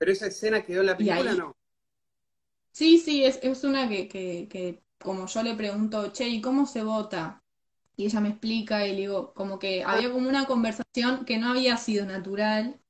Pero 0.00 0.12
esa 0.12 0.28
escena 0.28 0.62
quedó 0.62 0.80
en 0.80 0.86
la 0.86 0.96
película, 0.96 1.34
¿no? 1.34 1.54
Sí, 2.72 2.96
sí, 2.96 3.22
es, 3.22 3.38
es 3.42 3.64
una 3.64 3.86
que, 3.86 4.08
que, 4.08 4.48
que, 4.48 4.82
como 4.98 5.26
yo 5.26 5.42
le 5.42 5.54
pregunto, 5.54 6.10
che, 6.10 6.26
¿y 6.26 6.40
cómo 6.40 6.64
se 6.64 6.82
vota? 6.82 7.42
Y 7.96 8.06
ella 8.06 8.20
me 8.20 8.30
explica 8.30 8.86
y 8.86 8.92
le 8.92 9.00
digo, 9.02 9.34
como 9.34 9.58
que 9.58 9.84
ah. 9.84 9.92
había 9.92 10.10
como 10.10 10.26
una 10.26 10.46
conversación 10.46 11.26
que 11.26 11.36
no 11.36 11.50
había 11.50 11.76
sido 11.76 12.06
natural. 12.06 12.80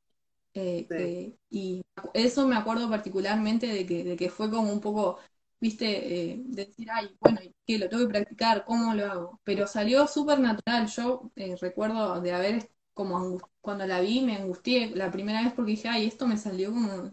Eh, 0.54 1.36
y 1.50 1.82
eso 2.14 2.46
me 2.46 2.54
acuerdo 2.56 2.88
particularmente 2.88 3.66
de 3.66 3.86
que, 3.86 4.04
de 4.04 4.16
que 4.16 4.30
fue 4.30 4.48
como 4.48 4.72
un 4.72 4.80
poco, 4.80 5.18
viste, 5.60 6.30
eh, 6.32 6.42
decir, 6.46 6.88
ay, 6.92 7.16
bueno, 7.18 7.40
¿qué? 7.66 7.76
Lo 7.78 7.88
tengo 7.88 8.04
que 8.06 8.10
practicar, 8.10 8.64
¿cómo 8.64 8.94
lo 8.94 9.06
hago? 9.06 9.40
Pero 9.42 9.66
salió 9.66 10.06
súper 10.06 10.38
natural. 10.38 10.86
Yo 10.86 11.32
eh, 11.34 11.56
recuerdo 11.60 12.20
de 12.20 12.32
haber 12.32 12.70
como 13.00 13.40
cuando 13.62 13.86
la 13.86 13.98
vi 14.02 14.20
me 14.20 14.36
angustié 14.36 14.94
la 14.94 15.10
primera 15.10 15.42
vez 15.42 15.54
porque 15.54 15.70
dije, 15.70 15.88
ay, 15.88 16.06
esto 16.06 16.26
me 16.26 16.36
salió 16.36 16.70
como 16.70 17.10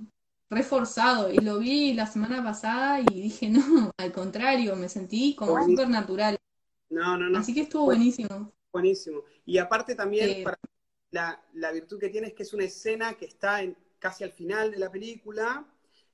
reforzado. 0.50 1.32
Y 1.32 1.38
lo 1.38 1.60
vi 1.60 1.94
la 1.94 2.08
semana 2.08 2.44
pasada 2.44 3.00
y 3.00 3.22
dije, 3.22 3.48
no, 3.48 3.94
al 3.98 4.12
contrario, 4.12 4.76
me 4.76 4.90
sentí 4.90 5.34
como 5.34 5.64
súper 5.64 5.88
natural. 5.88 6.38
No, 6.90 7.18
no, 7.18 7.30
no. 7.30 7.40
Así 7.40 7.54
que 7.54 7.62
estuvo 7.62 7.86
buenísimo. 7.86 8.52
Buenísimo. 8.74 9.24
Y 9.46 9.60
aparte 9.60 9.96
también, 9.96 10.30
eh, 10.30 10.46
la, 11.12 11.42
la, 11.54 11.72
virtud 11.72 11.98
que 11.98 12.10
tiene 12.10 12.28
es 12.28 12.34
que 12.34 12.44
es 12.44 12.54
una 12.54 12.66
escena 12.66 13.14
que 13.14 13.26
está 13.26 13.62
en, 13.62 13.78
casi 13.98 14.26
al 14.26 14.34
final 14.34 14.72
de 14.72 14.80
la 14.80 14.92
película. 14.92 15.66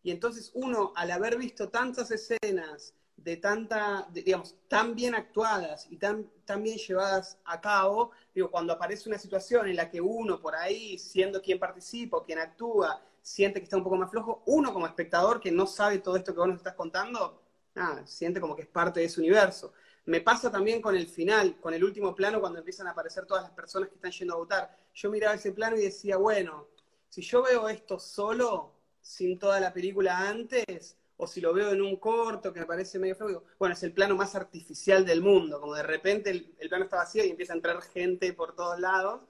Y 0.04 0.12
entonces 0.12 0.52
uno, 0.54 0.94
al 0.96 1.10
haber 1.10 1.36
visto 1.40 1.70
tantas 1.70 2.12
escenas 2.12 2.94
de 3.16 3.38
tanta, 3.38 4.08
digamos, 4.12 4.56
tan 4.68 4.96
bien 4.96 5.16
actuadas 5.16 5.88
y 5.90 5.98
tan, 5.98 6.30
tan 6.46 6.62
bien 6.64 6.78
llevadas 6.78 7.38
a 7.46 7.62
cabo, 7.62 8.12
digo, 8.34 8.52
cuando 8.52 8.74
aparece 8.74 9.08
una 9.08 9.18
situación 9.18 9.68
en 9.68 9.78
la 9.78 9.90
que 9.90 10.02
uno 10.02 10.42
por 10.42 10.56
ahí, 10.56 10.98
siendo 10.98 11.42
quien 11.42 11.60
participa 11.60 12.18
o 12.18 12.24
quien 12.24 12.40
actúa, 12.40 13.02
siente 13.22 13.60
que 13.60 13.64
está 13.64 13.78
un 13.78 13.84
poco 13.84 13.96
más 13.96 14.12
flojo, 14.12 14.44
uno 14.46 14.74
como 14.74 14.86
espectador 14.86 15.40
que 15.40 15.52
no 15.52 15.66
sabe 15.66 16.00
todo 16.00 16.18
esto 16.18 16.34
que 16.34 16.40
vos 16.40 16.50
nos 16.50 16.58
estás 16.58 16.76
contando, 16.76 17.42
nada, 17.74 18.06
siente 18.06 18.42
como 18.42 18.56
que 18.56 18.64
es 18.64 18.68
parte 18.68 19.00
de 19.00 19.06
ese 19.06 19.22
universo. 19.22 19.74
Me 20.06 20.20
pasa 20.20 20.52
también 20.52 20.82
con 20.82 20.96
el 20.96 21.08
final, 21.08 21.58
con 21.62 21.74
el 21.74 21.84
último 21.84 22.14
plano, 22.14 22.42
cuando 22.42 22.60
empiezan 22.60 22.88
a 22.88 22.92
aparecer 22.92 23.26
todas 23.26 23.44
las 23.44 23.54
personas 23.54 23.88
que 23.88 23.96
están 23.96 24.12
yendo 24.12 24.34
a 24.34 24.38
votar. 24.38 24.78
Yo 24.94 25.10
miraba 25.10 25.36
ese 25.36 25.54
plano 25.54 25.78
y 25.78 25.84
decía, 25.84 26.18
bueno, 26.18 26.68
si 27.08 27.22
yo 27.22 27.42
veo 27.42 27.70
esto 27.70 27.98
solo, 28.00 28.74
sin 29.00 29.40
toda 29.40 29.62
la 29.62 29.72
película 29.72 30.28
antes, 30.28 30.98
o 31.24 31.28
si 31.28 31.40
lo 31.40 31.54
veo 31.54 31.72
en 31.72 31.82
un 31.82 31.96
corto 31.96 32.52
que 32.52 32.60
me 32.60 32.66
parece 32.66 33.00
medio 33.00 33.16
feo, 33.16 33.44
bueno, 33.58 33.74
es 33.74 33.84
el 33.84 33.94
plano 33.94 34.16
más 34.16 34.36
artificial 34.36 35.06
del 35.06 35.22
mundo, 35.22 35.60
como 35.60 35.74
de 35.74 35.84
repente 35.84 36.30
el, 36.30 36.70
plano 36.70 36.84
está 36.84 36.98
vacío 36.98 37.24
y 37.24 37.30
empieza 37.30 37.54
a 37.54 37.56
entrar 37.56 37.82
gente 37.82 38.34
por 38.34 38.56
todos 38.56 38.80
lados, 38.80 39.22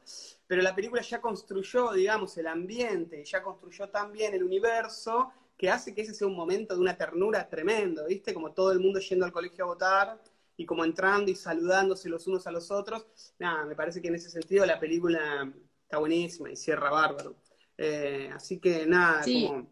pero 0.47 0.61
la 0.61 0.73
película 0.73 1.01
ya 1.01 1.21
construyó, 1.21 1.93
digamos, 1.93 2.37
el 2.37 2.47
ambiente, 2.47 3.23
ya 3.23 3.43
construyó 3.43 3.89
también 3.89 4.33
el 4.33 4.43
universo, 4.43 5.31
que 5.57 5.69
hace 5.69 5.93
que 5.93 6.01
ese 6.01 6.13
sea 6.13 6.27
un 6.27 6.35
momento 6.35 6.73
de 6.73 6.81
una 6.81 6.97
ternura 6.97 7.47
tremendo, 7.47 8.05
¿viste? 8.07 8.33
Como 8.33 8.51
todo 8.53 8.71
el 8.71 8.79
mundo 8.79 8.99
yendo 8.99 9.25
al 9.25 9.31
colegio 9.31 9.65
a 9.65 9.67
votar 9.67 10.21
y 10.57 10.65
como 10.65 10.83
entrando 10.83 11.29
y 11.29 11.35
saludándose 11.35 12.09
los 12.09 12.25
unos 12.27 12.47
a 12.47 12.51
los 12.51 12.71
otros. 12.71 13.05
Nada, 13.37 13.63
me 13.65 13.75
parece 13.75 14.01
que 14.01 14.07
en 14.07 14.15
ese 14.15 14.31
sentido 14.31 14.65
la 14.65 14.79
película 14.79 15.51
está 15.83 15.99
buenísima 15.99 16.51
y 16.51 16.55
cierra 16.55 16.89
bárbaro. 16.89 17.35
Eh, 17.77 18.29
así 18.33 18.59
que 18.59 18.85
nada, 18.85 19.23
como 19.23 19.67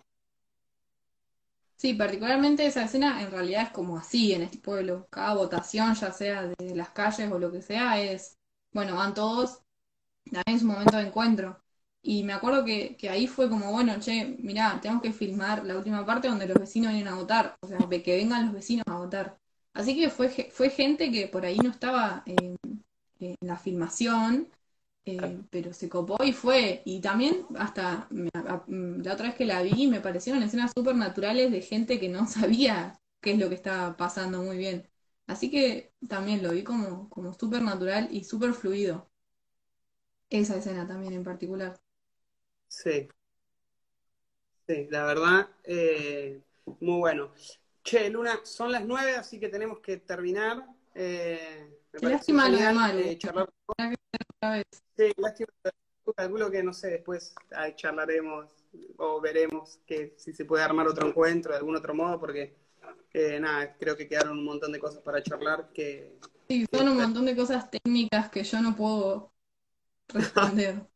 Sí, 1.81 1.95
particularmente 1.95 2.65
esa 2.67 2.83
escena 2.83 3.21
en 3.23 3.31
realidad 3.31 3.63
es 3.63 3.69
como 3.71 3.97
así 3.97 4.33
en 4.33 4.43
este 4.43 4.59
pueblo. 4.59 5.07
Cada 5.09 5.33
votación, 5.33 5.95
ya 5.95 6.11
sea 6.11 6.43
de 6.43 6.75
las 6.75 6.89
calles 6.91 7.31
o 7.31 7.39
lo 7.39 7.51
que 7.51 7.61
sea, 7.63 7.99
es, 7.99 8.37
bueno, 8.71 8.95
van 8.95 9.15
todos, 9.15 9.61
también 10.25 10.57
es 10.57 10.63
un 10.63 10.69
momento 10.69 10.97
de 10.97 11.03
encuentro. 11.07 11.61
Y 12.03 12.23
me 12.23 12.33
acuerdo 12.33 12.65
que, 12.65 12.97
que 12.97 13.09
ahí 13.09 13.27
fue 13.27 13.49
como, 13.49 13.71
bueno, 13.71 13.95
che, 13.99 14.37
mirá, 14.39 14.79
tenemos 14.81 15.03
que 15.03 15.13
filmar 15.13 15.65
la 15.65 15.77
última 15.77 16.05
parte 16.05 16.27
donde 16.29 16.47
los 16.47 16.59
vecinos 16.59 16.93
vienen 16.93 17.13
a 17.13 17.17
votar, 17.17 17.57
o 17.61 17.67
sea, 17.67 17.79
que 17.89 18.17
vengan 18.17 18.45
los 18.47 18.53
vecinos 18.55 18.85
a 18.87 18.97
votar. 18.97 19.37
Así 19.73 19.95
que 19.99 20.09
fue, 20.09 20.29
fue 20.51 20.69
gente 20.69 21.11
que 21.11 21.27
por 21.27 21.45
ahí 21.45 21.57
no 21.59 21.71
estaba 21.71 22.23
en 22.27 22.57
la 23.41 23.57
filmación, 23.57 24.49
eh, 25.05 25.39
pero 25.49 25.73
se 25.73 25.89
copó 25.89 26.23
y 26.23 26.33
fue. 26.33 26.81
Y 26.85 27.01
también, 27.01 27.45
hasta 27.57 28.07
la 28.09 29.13
otra 29.13 29.27
vez 29.27 29.35
que 29.35 29.45
la 29.45 29.61
vi, 29.61 29.87
me 29.87 30.01
parecieron 30.01 30.43
escenas 30.43 30.71
súper 30.75 30.95
naturales 30.95 31.51
de 31.51 31.61
gente 31.61 31.99
que 31.99 32.09
no 32.09 32.27
sabía 32.27 32.99
qué 33.21 33.33
es 33.33 33.39
lo 33.39 33.49
que 33.49 33.55
estaba 33.55 33.97
pasando 33.97 34.41
muy 34.43 34.57
bien. 34.57 34.87
Así 35.27 35.49
que 35.49 35.93
también 36.07 36.43
lo 36.43 36.51
vi 36.51 36.63
como, 36.63 37.09
como 37.09 37.33
súper 37.33 37.61
natural 37.61 38.09
y 38.11 38.23
súper 38.23 38.53
fluido. 38.53 39.09
Esa 40.29 40.57
escena 40.57 40.87
también 40.87 41.13
en 41.13 41.23
particular. 41.23 41.79
Sí. 42.67 43.07
Sí, 44.67 44.87
la 44.89 45.03
verdad, 45.05 45.49
eh, 45.63 46.41
muy 46.79 46.99
bueno. 46.99 47.31
Che, 47.83 48.09
Luna, 48.09 48.39
son 48.43 48.71
las 48.71 48.85
nueve, 48.85 49.15
así 49.15 49.39
que 49.39 49.49
tenemos 49.49 49.79
que 49.79 49.97
terminar. 49.97 50.65
Eh, 50.95 51.67
me 52.01 52.09
lástima 52.11 52.47
lo 52.47 52.57
de 52.57 53.17
Sí, 54.97 55.11
lástima. 55.17 55.49
Calculo 56.15 56.51
que, 56.51 56.63
no 56.63 56.73
sé, 56.73 56.89
después 56.89 57.33
charlaremos 57.75 58.49
o 58.97 59.21
veremos 59.21 59.79
que 59.85 60.13
si 60.17 60.33
se 60.33 60.45
puede 60.45 60.63
armar 60.63 60.87
otro 60.87 61.07
encuentro 61.07 61.51
de 61.51 61.59
algún 61.59 61.75
otro 61.75 61.93
modo, 61.93 62.19
porque 62.19 62.55
eh, 63.13 63.39
nada, 63.39 63.75
creo 63.77 63.95
que 63.95 64.07
quedaron 64.07 64.37
un 64.37 64.45
montón 64.45 64.71
de 64.71 64.79
cosas 64.79 65.01
para 65.01 65.21
charlar 65.21 65.69
que... 65.73 66.17
Sí, 66.49 66.65
son 66.71 66.89
un 66.89 66.97
montón 66.97 67.25
de 67.25 67.35
cosas 67.35 67.69
técnicas 67.69 68.29
que 68.29 68.43
yo 68.43 68.61
no 68.61 68.75
puedo 68.75 69.31
responder. 70.09 70.90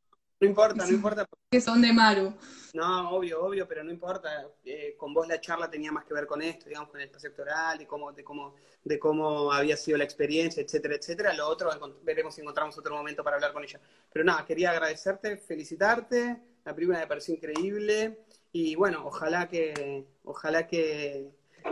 No 0.46 0.50
importa, 0.50 0.86
no 0.86 0.94
importa. 0.94 1.26
Que 1.52 1.62
son 1.62 1.82
de 1.82 1.92
Maru. 1.94 2.34
No, 2.74 3.12
obvio, 3.12 3.42
obvio, 3.42 3.66
pero 3.68 3.86
no 3.86 3.92
importa. 3.92 4.50
Eh, 4.66 4.96
con 4.98 5.14
vos 5.14 5.26
la 5.28 5.40
charla 5.40 5.70
tenía 5.70 5.94
más 5.94 6.04
que 6.04 6.14
ver 6.14 6.28
con 6.28 6.42
esto, 6.42 6.68
digamos, 6.68 6.90
con 6.90 7.00
el 7.00 7.10
proyecto 7.10 7.42
oral, 7.42 7.78
de 7.78 7.88
cómo, 7.88 8.12
de 8.12 8.24
cómo, 8.24 8.56
de 8.84 9.00
cómo 9.00 9.52
había 9.52 9.78
sido 9.78 9.98
la 9.98 10.04
experiencia, 10.04 10.62
etcétera, 10.62 10.96
etcétera. 10.96 11.34
Lo 11.34 11.48
otro 11.48 11.70
veremos 12.04 12.36
si 12.36 12.42
encontramos 12.42 12.78
otro 12.78 12.94
momento 12.94 13.24
para 13.24 13.38
hablar 13.38 13.54
con 13.54 13.64
ella. 13.64 13.80
Pero 14.12 14.26
nada, 14.26 14.46
quería 14.46 14.72
agradecerte, 14.72 15.38
felicitarte. 15.38 16.38
La 16.66 16.76
película 16.76 17.00
me 17.00 17.08
pareció 17.08 17.34
increíble. 17.34 18.26
Y 18.52 18.76
bueno, 18.76 19.06
ojalá 19.06 19.48
que, 19.48 20.06
ojalá 20.26 20.68
que, 20.68 21.32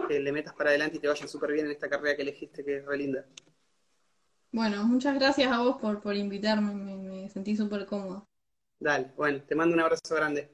le 0.09 0.31
metas 0.31 0.53
para 0.53 0.69
adelante 0.69 0.97
y 0.97 0.99
te 0.99 1.07
vaya 1.07 1.27
súper 1.27 1.51
bien 1.51 1.65
en 1.65 1.73
esta 1.73 1.89
carrera 1.89 2.15
que 2.15 2.21
elegiste, 2.21 2.63
que 2.63 2.77
es 2.77 2.85
re 2.85 2.97
linda. 2.97 3.25
Bueno, 4.53 4.85
muchas 4.85 5.15
gracias 5.15 5.51
a 5.51 5.59
vos 5.59 5.77
por, 5.81 6.01
por 6.01 6.15
invitarme, 6.15 6.73
me, 6.73 6.95
me 6.95 7.29
sentí 7.29 7.57
súper 7.57 7.85
cómodo. 7.85 8.25
Dale, 8.83 9.13
bueno, 9.15 9.41
te 9.47 9.55
mando 9.55 9.73
un 9.75 9.79
abrazo 9.79 10.13
grande. 10.13 10.49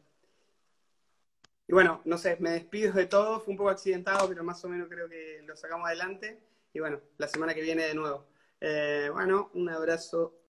Y 1.68 1.74
bueno, 1.74 2.02
no 2.06 2.15
sé, 2.20 2.38
me 2.39 2.52
despido 2.52 2.94
de 2.94 3.08
todo, 3.08 3.39
fue 3.39 3.54
un 3.54 3.58
poco 3.58 3.72
accidentado, 3.72 4.30
pero 4.30 4.44
más 4.44 4.63
o 4.63 4.70
menos 4.70 4.88
creo 4.88 5.10
que 5.10 5.42
lo 5.48 5.56
sacamos 5.56 5.88
adelante. 5.88 6.39
Y 6.72 6.80
bueno, 6.80 7.02
la 7.18 7.28
semana 7.28 7.56
que 7.56 7.62
viene 7.63 7.86
de 7.86 7.96
nuevo. 7.96 8.28
Eh, 8.62 9.10
bueno, 9.12 9.50
un 9.56 9.68
abrazo 9.70 10.38